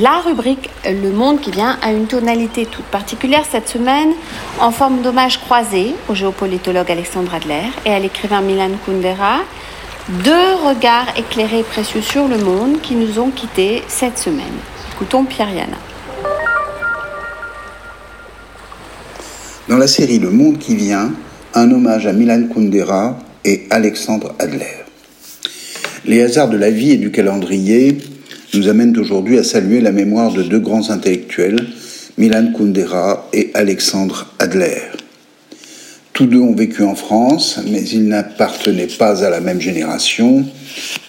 [0.00, 4.12] La rubrique Le Monde qui vient a une tonalité toute particulière cette semaine,
[4.58, 9.40] en forme d'hommage croisé au géopolitologue Alexandre Adler et à l'écrivain Milan Kundera.
[10.24, 14.54] Deux regards éclairés et précieux sur le monde qui nous ont quittés cette semaine.
[14.94, 15.76] Écoutons Pierre Yana.
[19.68, 21.12] Dans la série Le Monde qui vient,
[21.52, 24.84] un hommage à Milan Kundera et Alexandre Adler.
[26.06, 27.98] Les hasards de la vie et du calendrier
[28.54, 31.66] nous amènent aujourd'hui à saluer la mémoire de deux grands intellectuels,
[32.18, 34.78] Milan Kundera et Alexandre Adler.
[36.12, 40.44] Tous deux ont vécu en France, mais ils n'appartenaient pas à la même génération.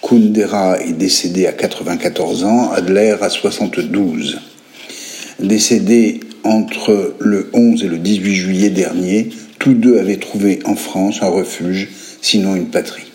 [0.02, 4.38] Kundera est décédé à 94 ans, Adler à 72.
[5.40, 9.28] Décédés entre le 11 et le 18 juillet dernier,
[9.58, 11.88] tous deux avaient trouvé en France un refuge,
[12.22, 13.12] sinon une patrie.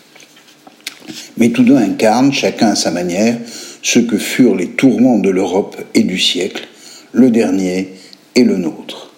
[1.38, 3.36] Mais tous deux incarnent, chacun à sa manière,
[3.82, 6.68] ce que furent les tourments de l'Europe et du siècle,
[7.12, 7.94] le dernier
[8.34, 9.12] et le nôtre.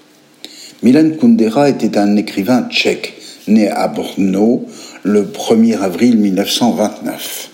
[0.83, 3.15] Milan Kundera était un écrivain tchèque,
[3.49, 4.67] né à Brno
[5.03, 7.51] le 1er avril 1929.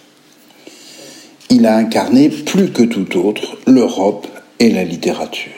[1.50, 4.26] Il a incarné plus que tout autre l'Europe
[4.58, 5.52] et la littérature.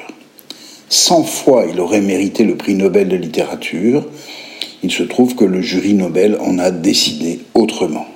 [0.88, 4.06] Cent fois il aurait mérité le prix Nobel de littérature,
[4.82, 8.06] il se trouve que le jury Nobel en a décidé autrement.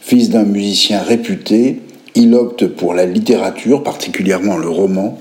[0.00, 1.80] Fils d'un musicien réputé,
[2.14, 5.18] il opte pour la littérature, particulièrement le roman,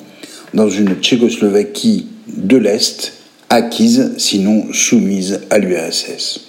[0.53, 3.13] dans une Tchécoslovaquie de l'Est
[3.49, 6.41] acquise, sinon soumise à l'URSS.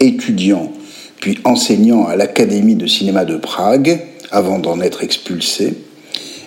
[0.00, 0.72] Étudiant
[1.20, 4.00] puis enseignant à l'Académie de cinéma de Prague,
[4.30, 5.74] avant d'en être expulsé,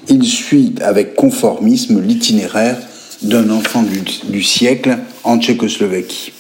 [0.09, 2.78] il suit avec conformisme l'itinéraire
[3.22, 6.34] d'un enfant du, siècle en Tchécoslovaquie.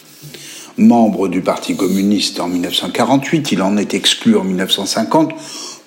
[0.77, 5.33] Membre du Parti communiste en 1948, il en est exclu en 1950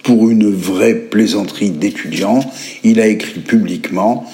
[0.06, 2.38] pour une vraie plaisanterie d'étudiant.
[2.84, 4.24] Il a écrit publiquement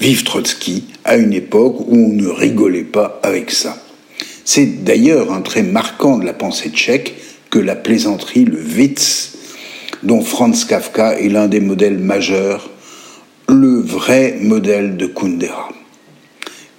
[0.00, 3.76] Vive Trotsky à une époque où on ne rigolait pas avec ça.
[4.46, 7.14] C'est d'ailleurs un trait marquant de la pensée tchèque
[7.50, 9.34] que la plaisanterie, le witz,
[10.02, 12.70] dont Franz Kafka est l'un des modèles majeurs,
[13.50, 15.68] le vrai modèle de Kundera.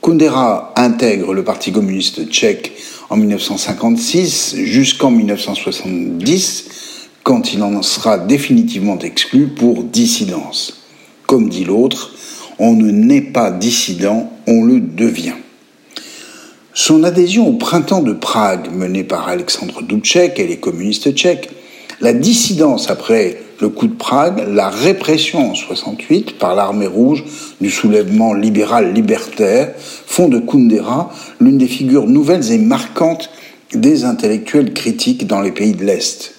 [0.02, 2.72] Kundera intègre le Parti communiste tchèque
[3.12, 6.89] en 1956 jusqu'en 1970,
[7.24, 10.86] quand il en sera définitivement exclu pour dissidence.
[11.28, 12.12] Comme dit l'autre,
[12.60, 15.36] on ne naît pas dissident, on le devient.
[16.74, 21.50] Son adhésion au printemps de Prague, mené par Alexandre Dubček et les communistes tchèques,
[22.02, 27.26] la dissidence après le coup de Prague, la répression en 68 par l'armée rouge
[27.60, 31.12] du soulèvement libéral libertaire font de Kundera
[31.42, 33.30] l'une des figures nouvelles et marquantes
[33.74, 36.39] des intellectuels critiques dans les pays de l'Est.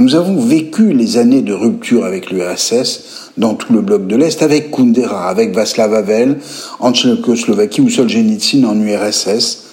[0.00, 4.42] Nous avons vécu les années de rupture avec l'URSS dans tout le bloc de l'Est,
[4.42, 6.38] avec Kundera, avec Václav Havel
[6.78, 9.64] en Tchécoslovaquie ou Solzhenitsyn en URSS,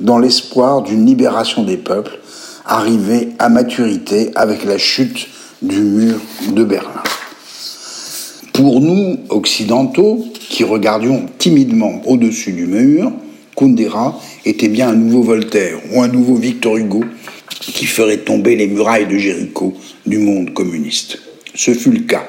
[0.00, 2.18] dans l'espoir d'une libération des peuples
[2.64, 5.28] arrivée à maturité avec la chute
[5.60, 6.16] du mur
[6.50, 7.02] de Berlin.
[8.54, 13.12] Pour nous, occidentaux, qui regardions timidement au-dessus du mur,
[13.54, 17.04] Kundera était bien un nouveau Voltaire ou un nouveau Victor Hugo
[17.72, 19.74] qui ferait tomber les murailles de Jéricho
[20.06, 21.18] du monde communiste.
[21.54, 22.26] Ce fut le cas.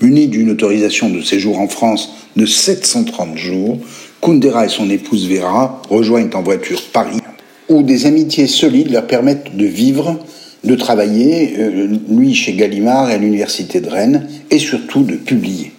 [0.00, 3.78] Muni d'une autorisation de séjour en France de 730 jours,
[4.20, 7.20] Kundera et son épouse Vera rejoignent en voiture Paris,
[7.68, 10.18] où des amitiés solides leur permettent de vivre,
[10.64, 15.72] de travailler, euh, lui chez Gallimard et à l'université de Rennes, et surtout de publier.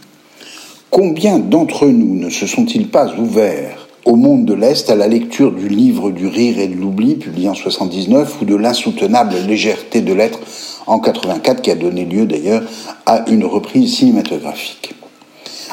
[0.90, 5.52] Combien d'entre nous ne se sont-ils pas ouverts au monde de l'Est à la lecture
[5.52, 10.14] du livre du rire et de l'oubli, publié en 79, ou de l'insoutenable légèreté de
[10.14, 10.40] l'être
[10.88, 12.64] en 84, qui a donné lieu d'ailleurs
[13.06, 14.96] à une reprise cinématographique.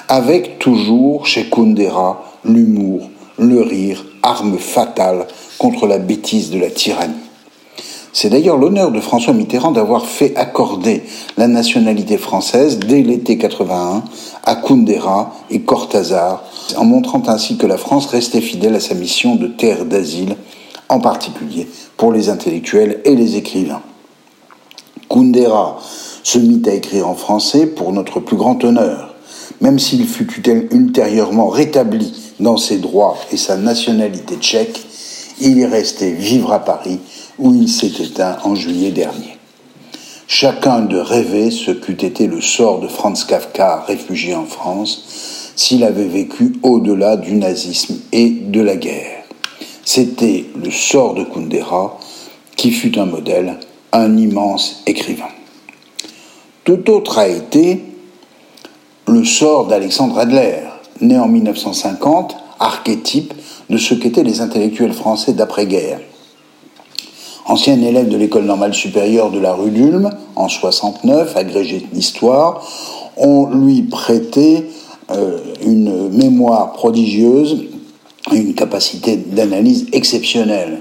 [0.09, 3.09] Avec toujours chez Kundera l'humour,
[3.39, 7.15] le rire, arme fatale contre la bêtise de la tyrannie.
[8.13, 11.03] C'est d'ailleurs l'honneur de François Mitterrand d'avoir fait accorder
[11.37, 14.03] la nationalité française dès l'été 81
[14.45, 16.45] à Kundera et Cortázar,
[16.77, 20.37] en montrant ainsi que la France restait fidèle à sa mission de terre d'asile,
[20.89, 23.83] en particulier pour les intellectuels et les écrivains.
[25.09, 25.79] Kundera
[26.23, 29.15] se mit à écrire en français pour notre plus grand honneur,
[29.61, 30.31] même s'il fut
[30.73, 34.81] ultérieurement rétabli dans ses droits et sa nationalité tchèque,
[35.41, 37.01] il est resté vivre à Paris
[37.39, 39.39] où il s'est éteint en juillet dernier.
[40.27, 45.85] Chacun de rêver ce qu'eût été le sort de Franz Kafka réfugié en France s'il
[45.85, 49.25] avait vécu au-delà du nazisme et de la guerre.
[49.85, 51.99] C'était le sort de Kundera
[52.57, 53.59] qui fut un modèle,
[53.93, 55.29] un immense écrivain.
[56.65, 57.85] Tout autre a été
[59.07, 60.61] le sort d'Alexandre Adler,
[61.01, 63.35] né en 1950, archétype
[63.69, 66.01] de ce qu'étaient les intellectuels français d'après-guerre.
[67.47, 72.67] Ancien élève de l'école normale supérieure de la rue d'Ulm, en 69, agrégé d'histoire,
[73.19, 74.67] on lui prêtait
[75.11, 77.65] une mémoire prodigieuse,
[78.33, 80.81] une capacité d'analyse exceptionnelle.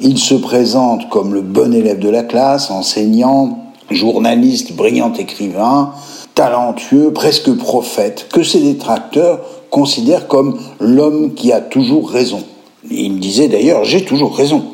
[0.00, 5.92] Il se présente comme le bon élève de la classe, enseignant, journaliste, brillant écrivain,
[6.34, 9.40] talentueux, presque prophète, que ses détracteurs
[9.70, 12.42] considèrent comme l'homme qui a toujours raison.
[12.90, 14.64] Il disait d'ailleurs j'ai toujours raison.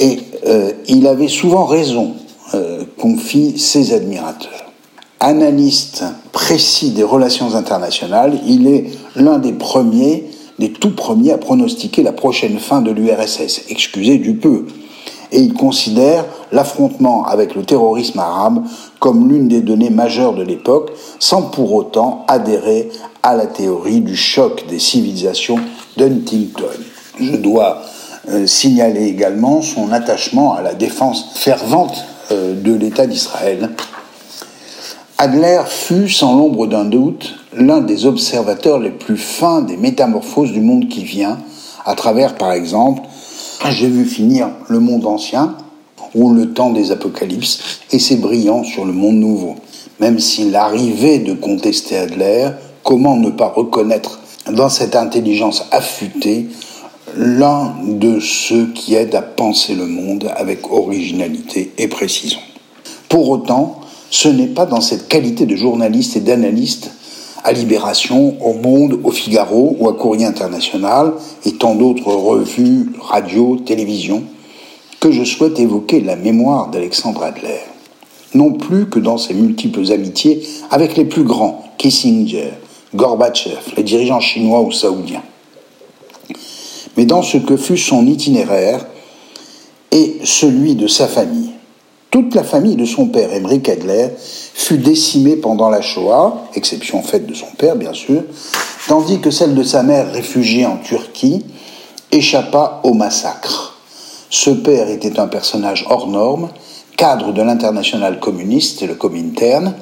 [0.00, 2.12] Et euh, il avait souvent raison,
[2.54, 4.63] euh, confient ses admirateurs.
[5.26, 10.26] Analyste précis des relations internationales, il est l'un des premiers,
[10.58, 13.62] des tout premiers à pronostiquer la prochaine fin de l'URSS.
[13.70, 14.66] Excusez du peu
[15.32, 18.64] et il considère l'affrontement avec le terrorisme arabe
[19.00, 22.90] comme l'une des données majeures de l'époque, sans pour autant adhérer
[23.22, 25.56] à la théorie du choc des civilisations
[25.96, 26.64] d'Huntington.
[27.18, 27.80] Je dois
[28.28, 33.70] euh, signaler également son attachement à la défense fervente euh, de l'État d'Israël.
[35.16, 40.60] Adler fut, sans l'ombre d'un doute, l'un des observateurs les plus fins des métamorphoses du
[40.60, 41.38] monde qui vient,
[41.86, 43.02] à travers, par exemple,
[43.70, 45.56] j'ai vu finir le monde ancien,
[46.16, 49.54] ou le temps des apocalypses, et c'est brillant sur le monde nouveau.
[50.00, 52.50] Même s'il arrivait de contester Adler,
[52.82, 54.18] comment ne pas reconnaître
[54.50, 56.48] dans cette intelligence affûtée,
[57.16, 62.40] l'un de ceux qui aident à penser le monde avec originalité et précision.
[63.08, 63.80] Pour autant,
[64.14, 66.92] ce n'est pas dans cette qualité de journaliste et d'analyste
[67.42, 73.56] à Libération, au Monde, au Figaro ou à Courrier International et tant d'autres revues, radio,
[73.56, 74.22] télévision,
[75.00, 77.58] que je souhaite évoquer la mémoire d'Alexandre Adler.
[78.34, 82.52] Non plus que dans ses multiples amitiés avec les plus grands, Kissinger,
[82.94, 85.24] Gorbatchev, les dirigeants chinois ou saoudiens,
[86.96, 88.86] mais dans ce que fut son itinéraire
[89.90, 91.53] et celui de sa famille.
[92.14, 97.26] Toute la famille de son père, Emmerich Adler, fut décimée pendant la Shoah, exception faite
[97.26, 98.22] de son père bien sûr,
[98.86, 101.44] tandis que celle de sa mère, réfugiée en Turquie,
[102.12, 103.80] échappa au massacre.
[104.30, 106.50] Ce père était un personnage hors norme,
[106.96, 109.74] cadre de l'international communiste et le Comintern.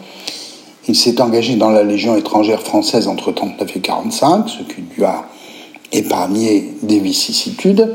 [0.89, 5.05] Il s'est engagé dans la Légion étrangère française entre 1939 et 1945, ce qui lui
[5.05, 5.27] a
[5.93, 7.93] épargné des vicissitudes.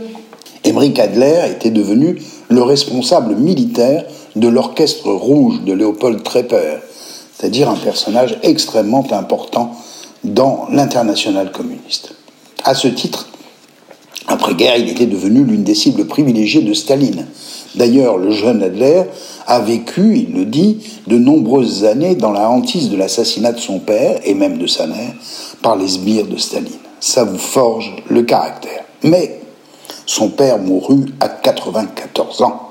[0.68, 4.04] Emmerich Adler était devenu le responsable militaire
[4.36, 6.80] de l'orchestre rouge de Léopold Trepper,
[7.34, 9.72] c'est-à-dire un personnage extrêmement important
[10.26, 12.16] dans l'international communiste.
[12.66, 13.30] À ce titre,
[14.28, 17.28] après-guerre, il était devenu l'une des cibles privilégiées de Staline.
[17.76, 19.04] D'ailleurs, le jeune Adler
[19.46, 23.80] a vécu, il le dit, de nombreuses années dans la hantise de l'assassinat de son
[23.80, 25.14] père et même de sa mère
[25.62, 26.74] par les sbires de Staline.
[27.00, 28.84] Ça vous forge le caractère.
[29.04, 29.40] Mais
[30.08, 32.62] son père mourut à 94 ans.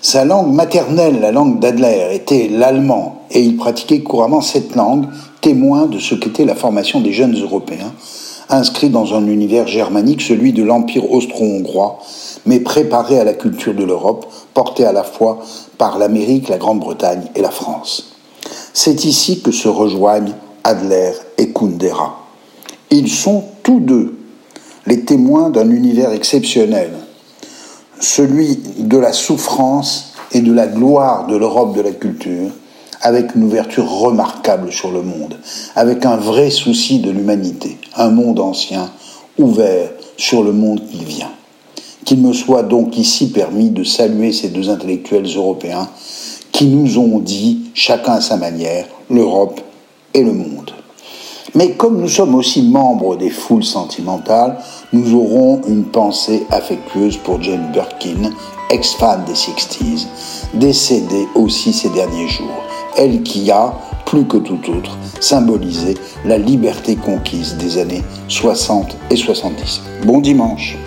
[0.00, 5.06] Sa langue maternelle, la langue d'Adler, était l'allemand et il pratiquait couramment cette langue,
[5.40, 7.92] témoin de ce qu'était la formation des jeunes Européens,
[8.48, 11.98] inscrits dans un univers germanique, celui de l'Empire austro-hongrois,
[12.44, 15.38] mais préparé à la culture de l'Europe, porté à la fois
[15.78, 18.16] par l'Amérique, la Grande-Bretagne et la France.
[18.74, 20.34] C'est ici que se rejoignent
[20.64, 22.18] Adler et Kundera.
[22.90, 24.18] Ils sont tous deux
[24.86, 26.90] les témoins d'un univers exceptionnel,
[28.00, 32.50] celui de la souffrance et de la gloire de l'Europe de la culture,
[33.00, 35.36] avec une ouverture remarquable sur le monde,
[35.74, 38.90] avec un vrai souci de l'humanité, un monde ancien,
[39.38, 41.30] ouvert sur le monde qui vient.
[42.04, 45.88] Qu'il me soit donc ici permis de saluer ces deux intellectuels européens
[46.50, 49.60] qui nous ont dit, chacun à sa manière, l'Europe
[50.14, 50.72] et le monde.
[51.54, 54.56] Mais comme nous sommes aussi membres des foules sentimentales,
[54.92, 58.30] nous aurons une pensée affectueuse pour Jane Birkin,
[58.70, 60.06] ex-fan des 60s,
[60.54, 62.62] décédée aussi ces derniers jours.
[62.96, 63.74] Elle qui a,
[64.06, 65.94] plus que tout autre, symbolisé
[66.24, 69.82] la liberté conquise des années 60 et 70.
[70.06, 70.78] Bon dimanche.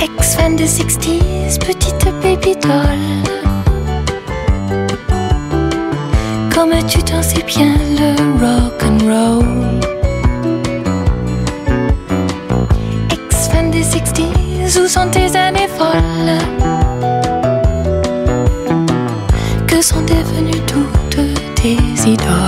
[0.00, 2.52] Ex-fan des 60s, petite baby.
[6.54, 6.98] Comme tu
[7.46, 8.32] bien le.
[22.04, 22.41] Toutes tes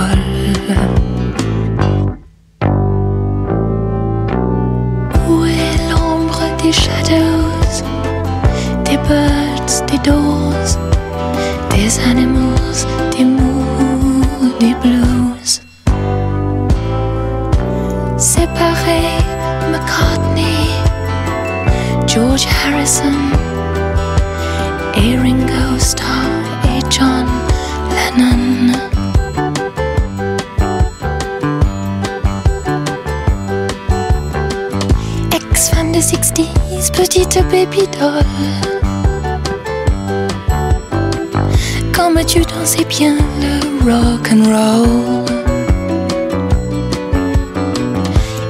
[42.97, 45.25] bien le rock and roll.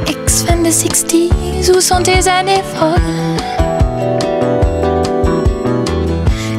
[0.07, 3.39] Ex-fan des 60s, où sont tes années folles?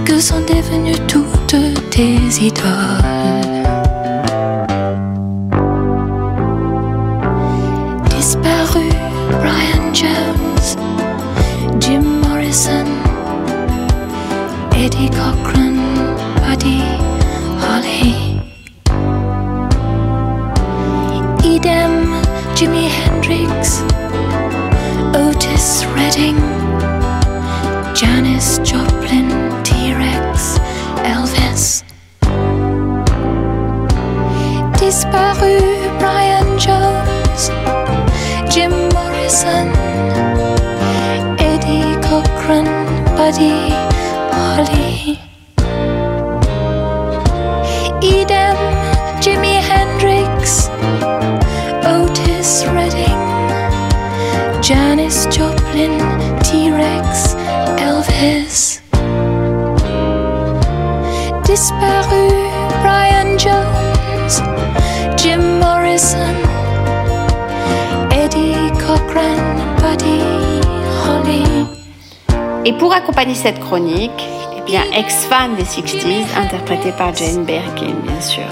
[0.05, 1.57] Que sont devenues toutes
[1.91, 3.46] tes idoles?
[72.65, 78.21] Et pour accompagner cette chronique, eh bien, ex-fan des 60s, interprétée par Jane Birkin, bien
[78.21, 78.43] sûr.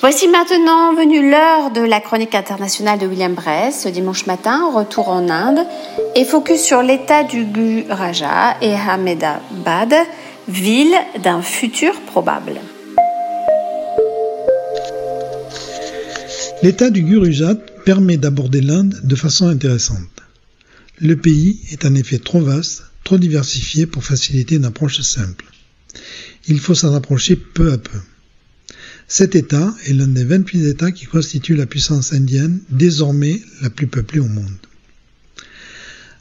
[0.00, 5.08] Voici maintenant venue l'heure de la chronique internationale de William Bress, ce dimanche matin, retour
[5.08, 5.66] en Inde,
[6.14, 9.94] et focus sur l'état du Guraja et Ahmedabad,
[10.48, 12.60] ville d'un futur probable.
[16.62, 20.22] L'état du Gurujat permet d'aborder l'Inde de façon intéressante.
[20.98, 25.46] Le pays est en effet trop vaste, trop diversifié pour faciliter une approche simple.
[26.48, 27.98] Il faut s'en approcher peu à peu.
[29.08, 33.86] Cet État est l'un des 28 États qui constituent la puissance indienne, désormais la plus
[33.86, 34.56] peuplée au monde.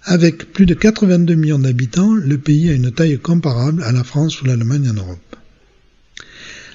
[0.03, 4.39] Avec plus de 82 millions d'habitants, le pays a une taille comparable à la France
[4.39, 5.35] ou l'Allemagne en Europe.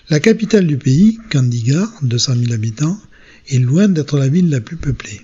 [0.09, 3.01] La capitale du pays, Kandigar, 200 000 habitants,
[3.49, 5.21] est loin d'être la ville la plus peuplée.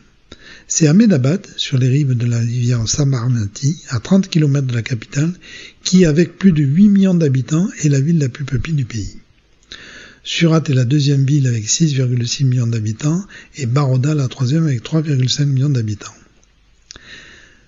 [0.69, 5.33] C'est Ahmedabad, sur les rives de la rivière Samarnati, à 30 km de la capitale,
[5.83, 9.17] qui, avec plus de 8 millions d'habitants, est la ville la plus peuplée du pays.
[10.29, 13.25] Surat est la deuxième ville avec 6,6 millions d'habitants
[13.55, 16.13] et Baroda la troisième avec 3,5 millions d'habitants.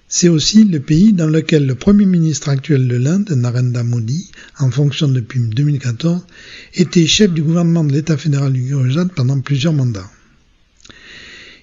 [0.08, 4.72] C'est aussi le pays dans lequel le Premier ministre actuel de l'Inde, Narendra Modi, en
[4.72, 6.26] fonction depuis 2014,
[6.74, 10.10] était chef du gouvernement de l'État fédéral du Gujarat pendant plusieurs mandats.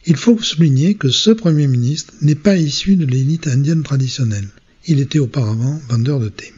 [0.06, 4.48] Il faut souligner que ce Premier ministre n'est pas issu de l'élite indienne traditionnelle.
[4.88, 6.54] Il était auparavant vendeur de thé.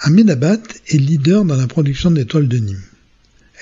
[0.00, 2.82] Ahmedabad est leader dans la production des toiles de Nîmes.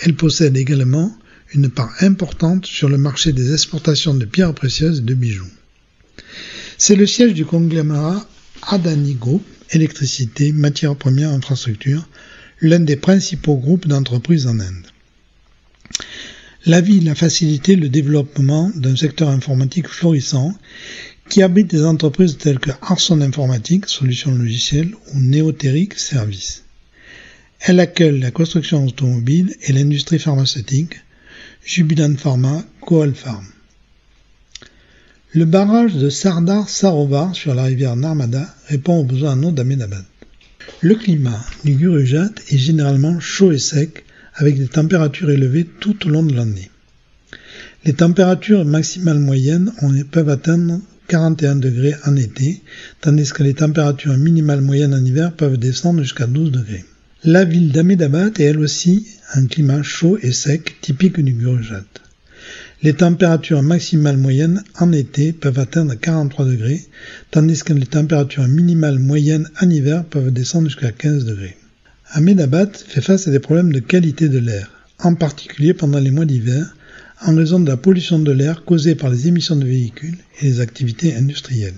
[0.02, 1.16] Elle possède également
[1.52, 5.50] une part importante sur le marché des exportations de pierres précieuses et de bijoux.
[6.76, 8.26] C'est le siège du conglomérat
[8.62, 12.08] Adani Group, électricité, matières premières, infrastructures,
[12.60, 14.86] l'un des principaux groupes d'entreprises en Inde.
[16.66, 20.52] La ville a facilité le développement d'un secteur informatique florissant
[21.28, 26.64] qui abrite des entreprises telles que Arson Informatique, solutions logicielles, ou Neoteric Services.
[27.60, 31.00] Elle accueille la construction automobile et l'industrie pharmaceutique,
[31.64, 33.46] Jubilant Pharma, Coal Farm.
[35.32, 40.04] Le barrage de Sardar Sarovar sur la rivière Narmada répond aux besoins en eau d'Ahmedabad.
[40.80, 44.04] Le climat du Gurujat est généralement chaud et sec
[44.34, 46.70] avec des températures élevées tout au long de l'année.
[47.84, 49.72] Les températures maximales moyennes
[50.10, 52.62] peuvent atteindre 41 degrés en été,
[53.00, 56.84] tandis que les températures minimales moyennes en hiver peuvent descendre jusqu'à 12 degrés.
[57.24, 61.84] La ville d'Ahmedabad est elle aussi un climat chaud et sec typique du Gurujat.
[62.82, 66.84] Les températures maximales moyennes en été peuvent atteindre 43 degrés,
[67.30, 71.56] tandis que les températures minimales moyennes en hiver peuvent descendre jusqu'à 15 degrés.
[72.10, 76.26] Ahmedabad fait face à des problèmes de qualité de l'air, en particulier pendant les mois
[76.26, 76.76] d'hiver,
[77.26, 80.60] en raison de la pollution de l'air causée par les émissions de véhicules et les
[80.60, 81.74] activités industrielles.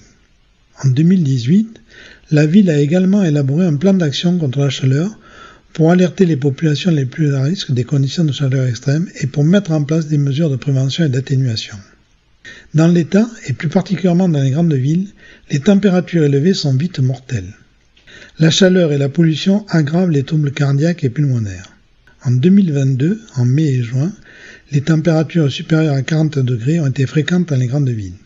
[0.83, 1.81] En 2018,
[2.33, 5.17] la ville a également élaboré un plan d'action contre la chaleur
[5.73, 9.45] pour alerter les populations les plus à risque des conditions de chaleur extrêmes et pour
[9.45, 11.77] mettre en place des mesures de prévention et d'atténuation.
[12.75, 15.09] Dans l'État, et plus particulièrement dans les grandes villes,
[15.51, 17.55] les températures élevées sont vite mortelles.
[18.39, 21.73] La chaleur et la pollution aggravent les troubles cardiaques et pulmonaires.
[22.25, 24.13] En 2022, en mai et juin,
[24.73, 28.19] les températures supérieures à 40 degrés ont été fréquentes dans les grandes villes.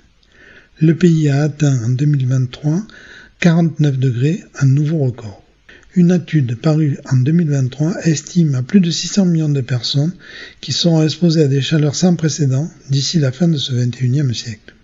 [0.80, 2.82] Le pays a atteint en 2023
[3.40, 5.42] 49 degrés, un nouveau record.
[5.94, 10.12] Une étude parue en 2023 estime à plus de 600 millions de personnes
[10.60, 14.74] qui seront exposées à des chaleurs sans précédent d'ici la fin de ce 21e siècle.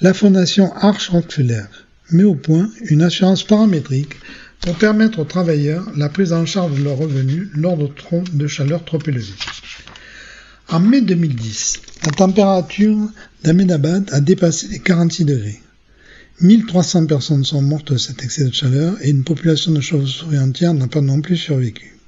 [0.00, 1.64] La fondation Arch Rockefeller
[2.10, 4.16] met au point une assurance paramétrique
[4.60, 8.46] pour permettre aux travailleurs la prise en charge de leurs revenus lors de troncs de
[8.46, 9.34] chaleur trop élevés.
[10.70, 12.96] En mai 2010, la température
[13.42, 15.60] d'Ahmedabad a dépassé les 46 degrés.
[16.40, 20.72] 1300 personnes sont mortes de cet excès de chaleur et une population de chauves-souris entière
[20.72, 21.98] n'a pas non plus survécu.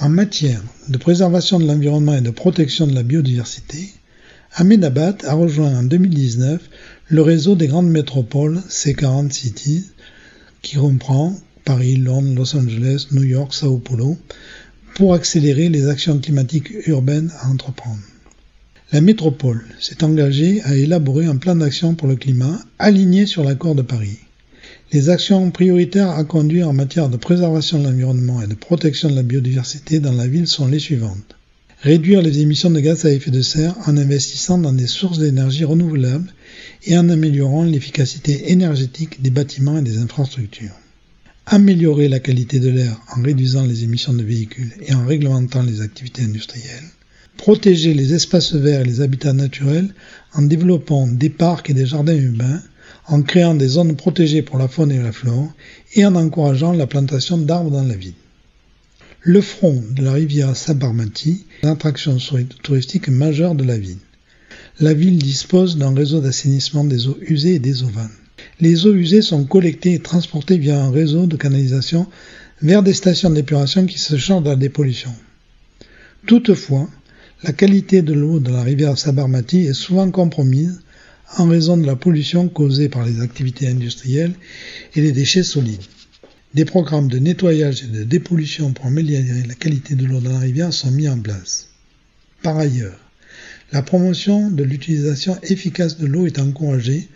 [0.00, 3.92] En matière de préservation de l'environnement et de protection de la biodiversité,
[4.54, 6.60] Ahmedabad a rejoint en 2019
[7.08, 9.90] le réseau des grandes métropoles C40 Cities
[10.62, 14.16] qui comprend Paris, Londres, Los Angeles, New York, Sao Paulo
[14.94, 18.00] pour accélérer les actions climatiques urbaines à entreprendre.
[18.92, 23.74] La métropole s'est engagée à élaborer un plan d'action pour le climat aligné sur l'accord
[23.74, 24.18] de Paris.
[24.92, 29.14] Les actions prioritaires à conduire en matière de préservation de l'environnement et de protection de
[29.14, 31.36] la biodiversité dans la ville sont les suivantes.
[31.80, 35.64] Réduire les émissions de gaz à effet de serre en investissant dans des sources d'énergie
[35.64, 36.32] renouvelables
[36.84, 40.74] et en améliorant l'efficacité énergétique des bâtiments et des infrastructures.
[41.46, 45.80] Améliorer la qualité de l'air en réduisant les émissions de véhicules et en réglementant les
[45.80, 46.90] activités industrielles
[47.36, 49.92] protéger les espaces verts et les habitats naturels
[50.34, 52.62] en développant des parcs et des jardins urbains,
[53.08, 55.52] en créant des zones protégées pour la faune et la flore
[55.94, 58.14] et en encourageant la plantation d'arbres dans la ville.
[59.22, 62.16] Le front de la rivière Sabarmati est l'attraction
[62.62, 63.98] touristique majeure de la ville.
[64.80, 68.10] La ville dispose d'un réseau d'assainissement des eaux usées et des eaux vannes.
[68.62, 72.06] Les eaux usées sont collectées et transportées via un réseau de canalisation
[72.60, 75.12] vers des stations d'épuration qui se chargent de la dépollution.
[76.28, 76.88] Toutefois,
[77.42, 80.80] la qualité de l'eau de la rivière Sabarmati est souvent compromise
[81.38, 84.34] en raison de la pollution causée par les activités industrielles
[84.94, 85.82] et les déchets solides.
[86.54, 90.38] Des programmes de nettoyage et de dépollution pour améliorer la qualité de l'eau dans la
[90.38, 91.70] rivière sont mis en place.
[92.44, 93.00] Par ailleurs,
[93.72, 97.08] la promotion de l'utilisation efficace de l'eau est encouragée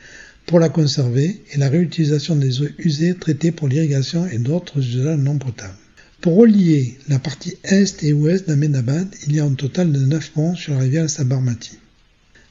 [0.47, 5.19] pour la conserver et la réutilisation des eaux usées traitées pour l'irrigation et d'autres usages
[5.19, 5.75] non potables.
[6.21, 10.31] Pour relier la partie est et ouest d'Ahmedabad, il y a un total de 9
[10.33, 11.79] ponts sur la rivière Sabarmati.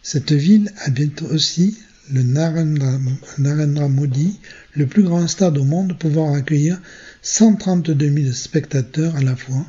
[0.03, 1.77] Cette ville habite aussi
[2.11, 2.99] le Narendra,
[3.39, 4.39] Narendra Modi,
[4.73, 6.79] le plus grand stade au monde pouvant accueillir
[7.23, 9.65] 132 000 spectateurs à la fois,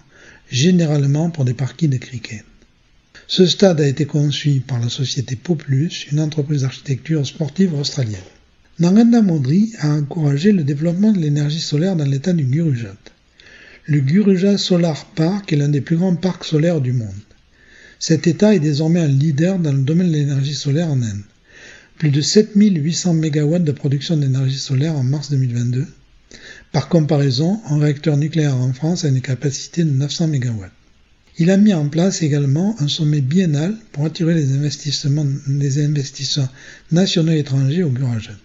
[0.51, 2.45] généralement pour des parties de cricket.
[3.29, 8.20] Ce stade a été conçu par la société Populus, une entreprise d'architecture sportive australienne.
[8.79, 12.95] Narendra Modi a encouragé le développement de l'énergie solaire dans l'état du Gurujat.
[13.87, 17.09] Le Gurujat Solar Park est l'un des plus grands parcs solaires du monde.
[17.99, 21.22] Cet État est désormais un leader dans le domaine de l'énergie solaire en Inde.
[21.99, 25.85] Plus de 7800 MW de production d'énergie solaire en mars 2022.
[26.70, 30.66] Par comparaison, un réacteur nucléaire en France a une capacité de 900 MW.
[31.39, 36.51] Il a mis en place également un sommet biennal pour attirer les investissements des investisseurs
[36.93, 38.39] nationaux et étrangers au Gurajat.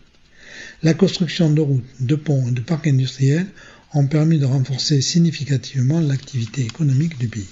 [0.84, 3.48] La construction de routes, de ponts et de parcs industriels
[3.94, 7.48] ont permis de renforcer significativement l'activité économique du pays.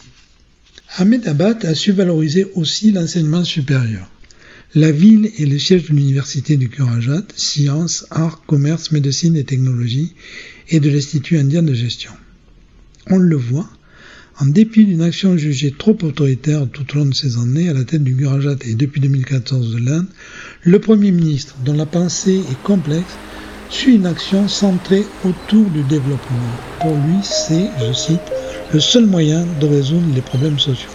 [0.98, 4.10] Ahmedabad a su valoriser aussi l'enseignement supérieur.
[4.76, 10.16] La ville est le siège de l'université du Kurajat, sciences, arts, commerce, médecine et technologie,
[10.68, 12.12] et de l'Institut indien de gestion.
[13.08, 13.70] On le voit,
[14.42, 17.84] en dépit d'une action jugée trop autoritaire tout au long de ces années à la
[17.84, 20.08] tête du Gurajat et depuis 2014 de l'Inde,
[20.64, 23.18] le Premier ministre, dont la pensée est complexe,
[23.70, 26.38] suit une action centrée autour du développement.
[26.80, 28.22] Pour lui, c'est, je cite,
[28.72, 30.90] le seul moyen de résoudre les problèmes sociaux.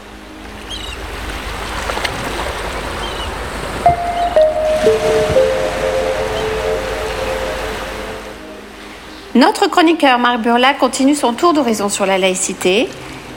[9.34, 12.88] Notre chroniqueur Marc Burla continue son tour d'horizon sur la laïcité.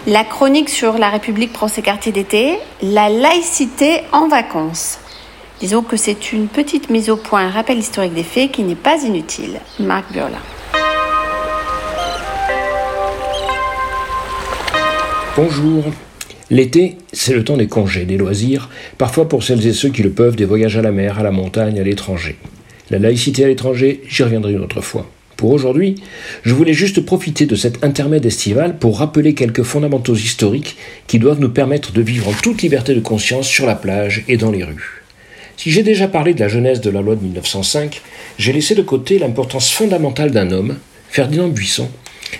[0.05, 4.99] La chronique sur la République prend ses quartiers d'été, la laïcité en vacances.
[5.59, 8.75] Disons que c'est une petite mise au point, un rappel historique des faits qui n'est
[8.75, 9.59] pas inutile.
[9.79, 10.37] Marc Burla.
[15.35, 15.83] Bonjour.
[16.49, 20.11] L'été, c'est le temps des congés, des loisirs, parfois pour celles et ceux qui le
[20.11, 22.37] peuvent, des voyages à la mer, à la montagne, à l'étranger.
[22.89, 25.05] La laïcité à l'étranger, j'y reviendrai une autre fois.
[25.37, 25.95] Pour aujourd'hui,
[26.43, 31.39] je voulais juste profiter de cet intermède estival pour rappeler quelques fondamentaux historiques qui doivent
[31.39, 34.63] nous permettre de vivre en toute liberté de conscience sur la plage et dans les
[34.63, 35.03] rues.
[35.55, 38.01] Si j'ai déjà parlé de la jeunesse de la loi de 1905,
[38.39, 40.77] j'ai laissé de côté l'importance fondamentale d'un homme,
[41.09, 41.89] Ferdinand Buisson,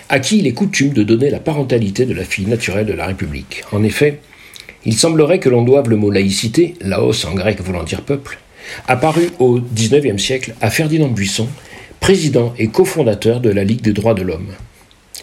[0.08, 3.06] à qui il est coutume de donner la parentalité de la fille naturelle de la
[3.06, 3.62] République.
[3.70, 4.18] En effet,
[4.84, 8.38] il semblerait que l'on doive le mot laïcité, laos en grec voulant dire peuple,
[8.88, 11.48] apparu au XIXe siècle à Ferdinand Buisson,
[12.00, 14.54] président et cofondateur de la Ligue des droits de l'homme.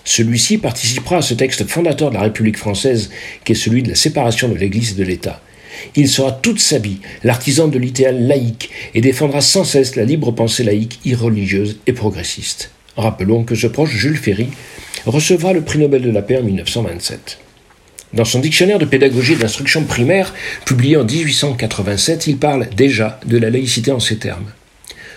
[0.03, 3.09] Celui-ci participera à ce texte fondateur de la République française
[3.43, 5.41] qui est celui de la séparation de l'Église et de l'État.
[5.95, 10.31] Il sera toute sa vie l'artisan de l'idéal laïque et défendra sans cesse la libre
[10.31, 12.71] pensée laïque, irreligieuse et progressiste.
[12.97, 14.47] Rappelons que ce proche Jules Ferry
[15.05, 17.39] recevra le prix Nobel de la paix en 1927.
[18.13, 20.33] Dans son dictionnaire de pédagogie et d'instruction primaire,
[20.65, 24.45] publié en 1887, il parle déjà de la laïcité en ces termes.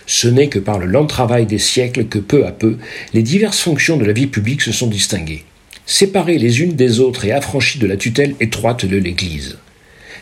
[0.08, 2.78] Ce n'est que par le lent travail des siècles que peu à peu
[3.14, 5.44] les diverses fonctions de la vie publique se sont distinguées,
[5.86, 9.58] séparées les unes des autres et affranchies de la tutelle étroite de l'Église.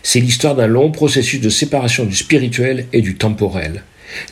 [0.02, 3.82] C'est l'histoire d'un long processus de séparation du spirituel et du temporel,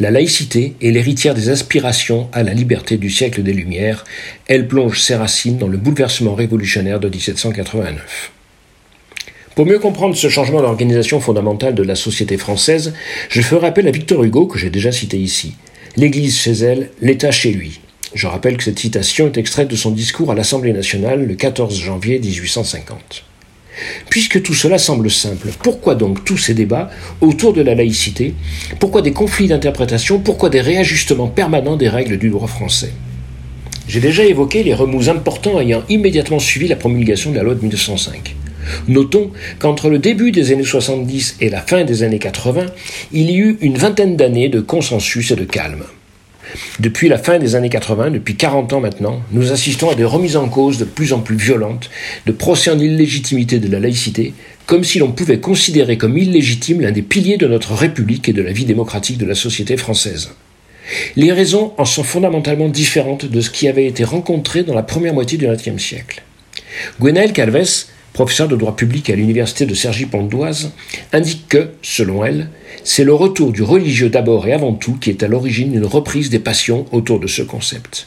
[0.01, 4.05] la laïcité est l'héritière des aspirations à la liberté du siècle des Lumières.
[4.47, 8.34] Elle plonge ses racines dans le bouleversement révolutionnaire de 1789.
[9.55, 12.93] Pour mieux comprendre ce changement d'organisation fondamentale de la société française,
[13.29, 15.55] je ferai appel à Victor Hugo, que j'ai déjà cité ici.
[15.97, 17.81] L'Église chez elle, l'État chez lui.
[18.15, 21.79] Je rappelle que cette citation est extraite de son discours à l'Assemblée nationale le 14
[21.79, 23.25] janvier 1850.
[24.11, 26.91] Puisque tout cela semble simple, pourquoi donc tous ces débats
[27.21, 28.35] autour de la laïcité?
[28.81, 30.19] Pourquoi des conflits d'interprétation?
[30.19, 32.93] Pourquoi des réajustements permanents des règles du droit français?
[33.87, 37.61] J'ai déjà évoqué les remous importants ayant immédiatement suivi la promulgation de la loi de
[37.61, 38.35] 1905.
[38.89, 42.67] Notons qu'entre le début des années 70 et la fin des années 80,
[43.13, 45.85] il y eut une vingtaine d'années de consensus et de calme.
[46.79, 50.37] Depuis la fin des années 80, depuis 40 ans maintenant, nous assistons à des remises
[50.37, 51.91] en cause de plus en plus violentes,
[52.27, 54.35] de procès en illégitimité de la laïcité,
[54.67, 58.43] comme si l'on pouvait considérer comme illégitime l'un des piliers de notre République et de
[58.43, 60.31] la vie démocratique de la société française.
[61.17, 65.15] Les raisons en sont fondamentalement différentes de ce qui avait été rencontré dans la première
[65.15, 66.23] moitié du XXe siècle.
[67.01, 70.71] Gwenaël Calves professeur de droit public à l'université de Cergy-Pontoise,
[71.13, 72.49] indique que, selon elle,
[72.85, 76.31] c'est le retour du religieux d'abord et avant tout qui est à l'origine d'une reprise
[76.31, 78.07] des passions autour de ce concept.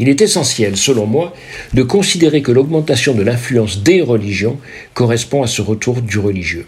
[0.00, 1.32] Il est essentiel, selon moi,
[1.74, 4.58] de considérer que l'augmentation de l'influence des religions
[4.94, 6.66] correspond à ce retour du religieux.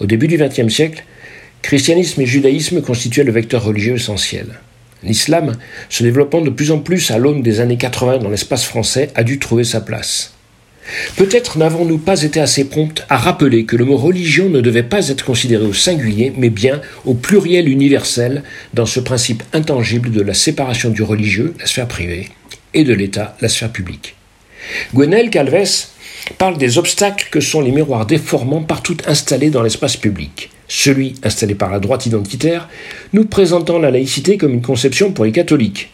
[0.00, 1.04] Au début du XXe siècle,
[1.62, 4.60] christianisme et judaïsme constituaient le vecteur religieux essentiel.
[5.02, 5.56] L'islam,
[5.88, 9.24] se développant de plus en plus à l'aune des années 80 dans l'espace français, a
[9.24, 10.33] dû trouver sa place.
[11.16, 15.08] Peut-être n'avons-nous pas été assez prompts à rappeler que le mot religion ne devait pas
[15.08, 18.42] être considéré au singulier, mais bien au pluriel universel,
[18.74, 22.28] dans ce principe intangible de la séparation du religieux, la sphère privée,
[22.74, 24.16] et de l'État, la sphère publique.
[24.94, 25.86] Gwenel Calves
[26.38, 30.50] parle des obstacles que sont les miroirs déformants partout installés dans l'espace public.
[30.68, 32.68] Celui installé par la droite identitaire,
[33.12, 35.90] nous présentant la laïcité comme une conception pour les catholiques.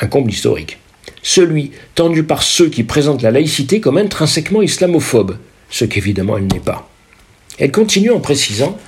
[0.00, 0.78] Un comble historique
[1.26, 5.38] celui tendu par ceux qui présentent la laïcité comme intrinsèquement islamophobe,
[5.70, 6.88] ce qu'évidemment elle n'est pas.
[7.58, 8.78] Elle continue en précisant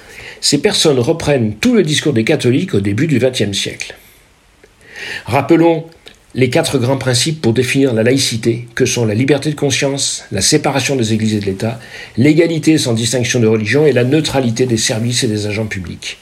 [0.41, 3.97] Ces personnes reprennent tout le discours des catholiques au début du XXe siècle.
[5.26, 5.86] Rappelons
[6.36, 10.41] les quatre grands principes pour définir la laïcité, que sont la liberté de conscience, la
[10.41, 11.80] séparation des églises et de l'État,
[12.16, 16.18] l'égalité sans distinction de religion et la neutralité des services et des agents publics.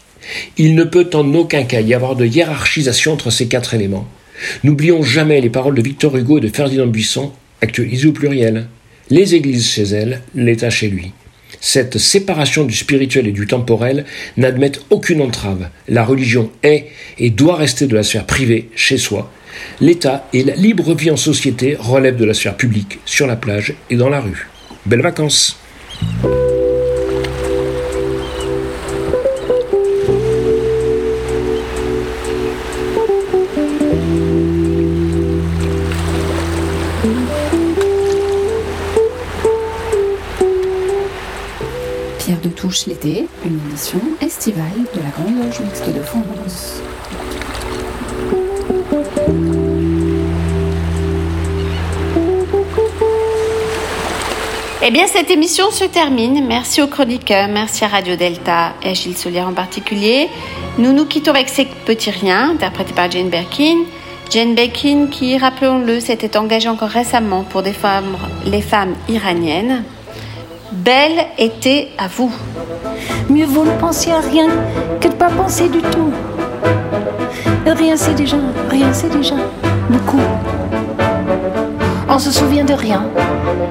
[0.57, 4.09] Il ne peut en aucun cas y avoir de hiérarchisation entre ces quatre éléments,
[4.65, 8.69] N'oublions jamais les paroles de Victor Hugo et de Ferdinand Buisson, actualisées au pluriel.
[9.11, 11.13] Les églises chez elles, l'État chez lui.
[11.61, 14.05] Cette séparation du spirituel et du temporel
[14.37, 15.69] n'admettent aucune entrave.
[15.89, 16.87] La religion est
[17.19, 19.33] et doit rester de la sphère privée chez soi.
[19.81, 23.75] L'État et la libre vie en société relèvent de la sphère publique, sur la plage
[23.91, 24.49] et dans la rue.
[24.85, 25.59] Belles vacances
[42.67, 46.83] touche l'été, une édition estivale de la Grande Loge Mixte de France.
[54.83, 56.45] Eh bien, cette émission se termine.
[56.45, 60.29] Merci aux chroniqueurs, merci à Radio Delta et à Gilles Solière en particulier.
[60.79, 63.85] Nous nous quittons avec ces petits riens, interprétés par Jane Birkin.
[64.29, 69.85] Jane Birkin, qui, rappelons-le, s'était engagée encore récemment pour défendre les femmes iraniennes.
[70.87, 72.31] Belle été à vous.
[73.29, 74.47] Mieux vaut ne penser à rien
[75.01, 76.13] que de pas penser du tout.
[77.67, 78.37] Rien c'est déjà,
[78.71, 79.35] rien c'est déjà
[79.91, 80.23] beaucoup.
[82.09, 83.03] On se souvient de rien,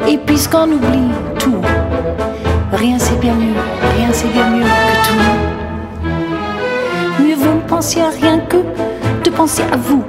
[0.06, 1.08] et puisqu'on oublie
[1.40, 1.62] tout,
[2.74, 3.56] rien c'est bien mieux,
[3.96, 5.16] rien c'est bien mieux que tout.
[7.24, 8.58] Mieux vaut ne penser à rien que
[9.24, 10.04] de penser à vous.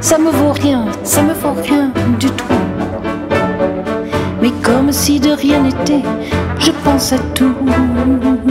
[0.00, 2.63] Ça me vaut rien, ça me vaut rien du tout.
[4.44, 6.02] Mais comme si de rien n'était,
[6.58, 7.54] je pense à tous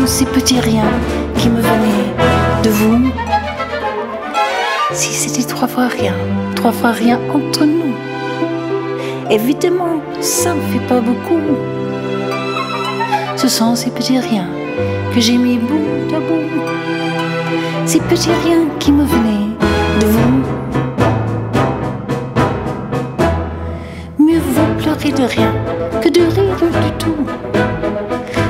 [0.07, 0.89] ces petits riens
[1.37, 2.13] qui me venaient
[2.63, 3.11] de vous.
[4.91, 6.15] Si c'était trois fois rien,
[6.55, 7.93] trois fois rien entre nous.
[9.29, 11.43] Évidemment, ça ne fait pas beaucoup.
[13.35, 14.49] Ce sont ces petits riens
[15.13, 16.63] que j'ai mis bout à bout.
[17.85, 19.53] Ces petits riens qui me venaient
[20.01, 20.41] de vous.
[24.17, 25.53] Mieux vaut pleurer de rien
[26.01, 26.55] que de rire
[26.86, 27.25] du tout.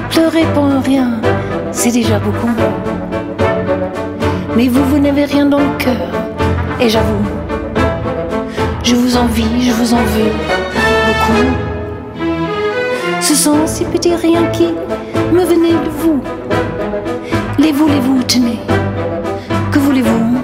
[0.09, 1.19] Pleurer pour rien,
[1.71, 2.51] c'est déjà beaucoup.
[4.55, 6.07] Mais vous, vous n'avez rien dans le cœur,
[6.79, 7.25] et j'avoue,
[8.83, 10.31] je vous envie, je vous en veux
[11.07, 11.47] beaucoup.
[13.21, 14.67] Ce sont ces petits riens qui
[15.31, 16.21] me venaient de vous.
[17.57, 18.59] Les voulez-vous, tenez,
[19.71, 20.37] que voulez-vous?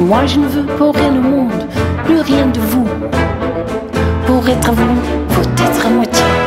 [0.00, 1.64] Moi, je ne veux pour rien au monde,
[2.04, 2.88] plus rien de vous.
[4.42, 4.96] Pour être vous,
[5.28, 6.41] faut être à moitié.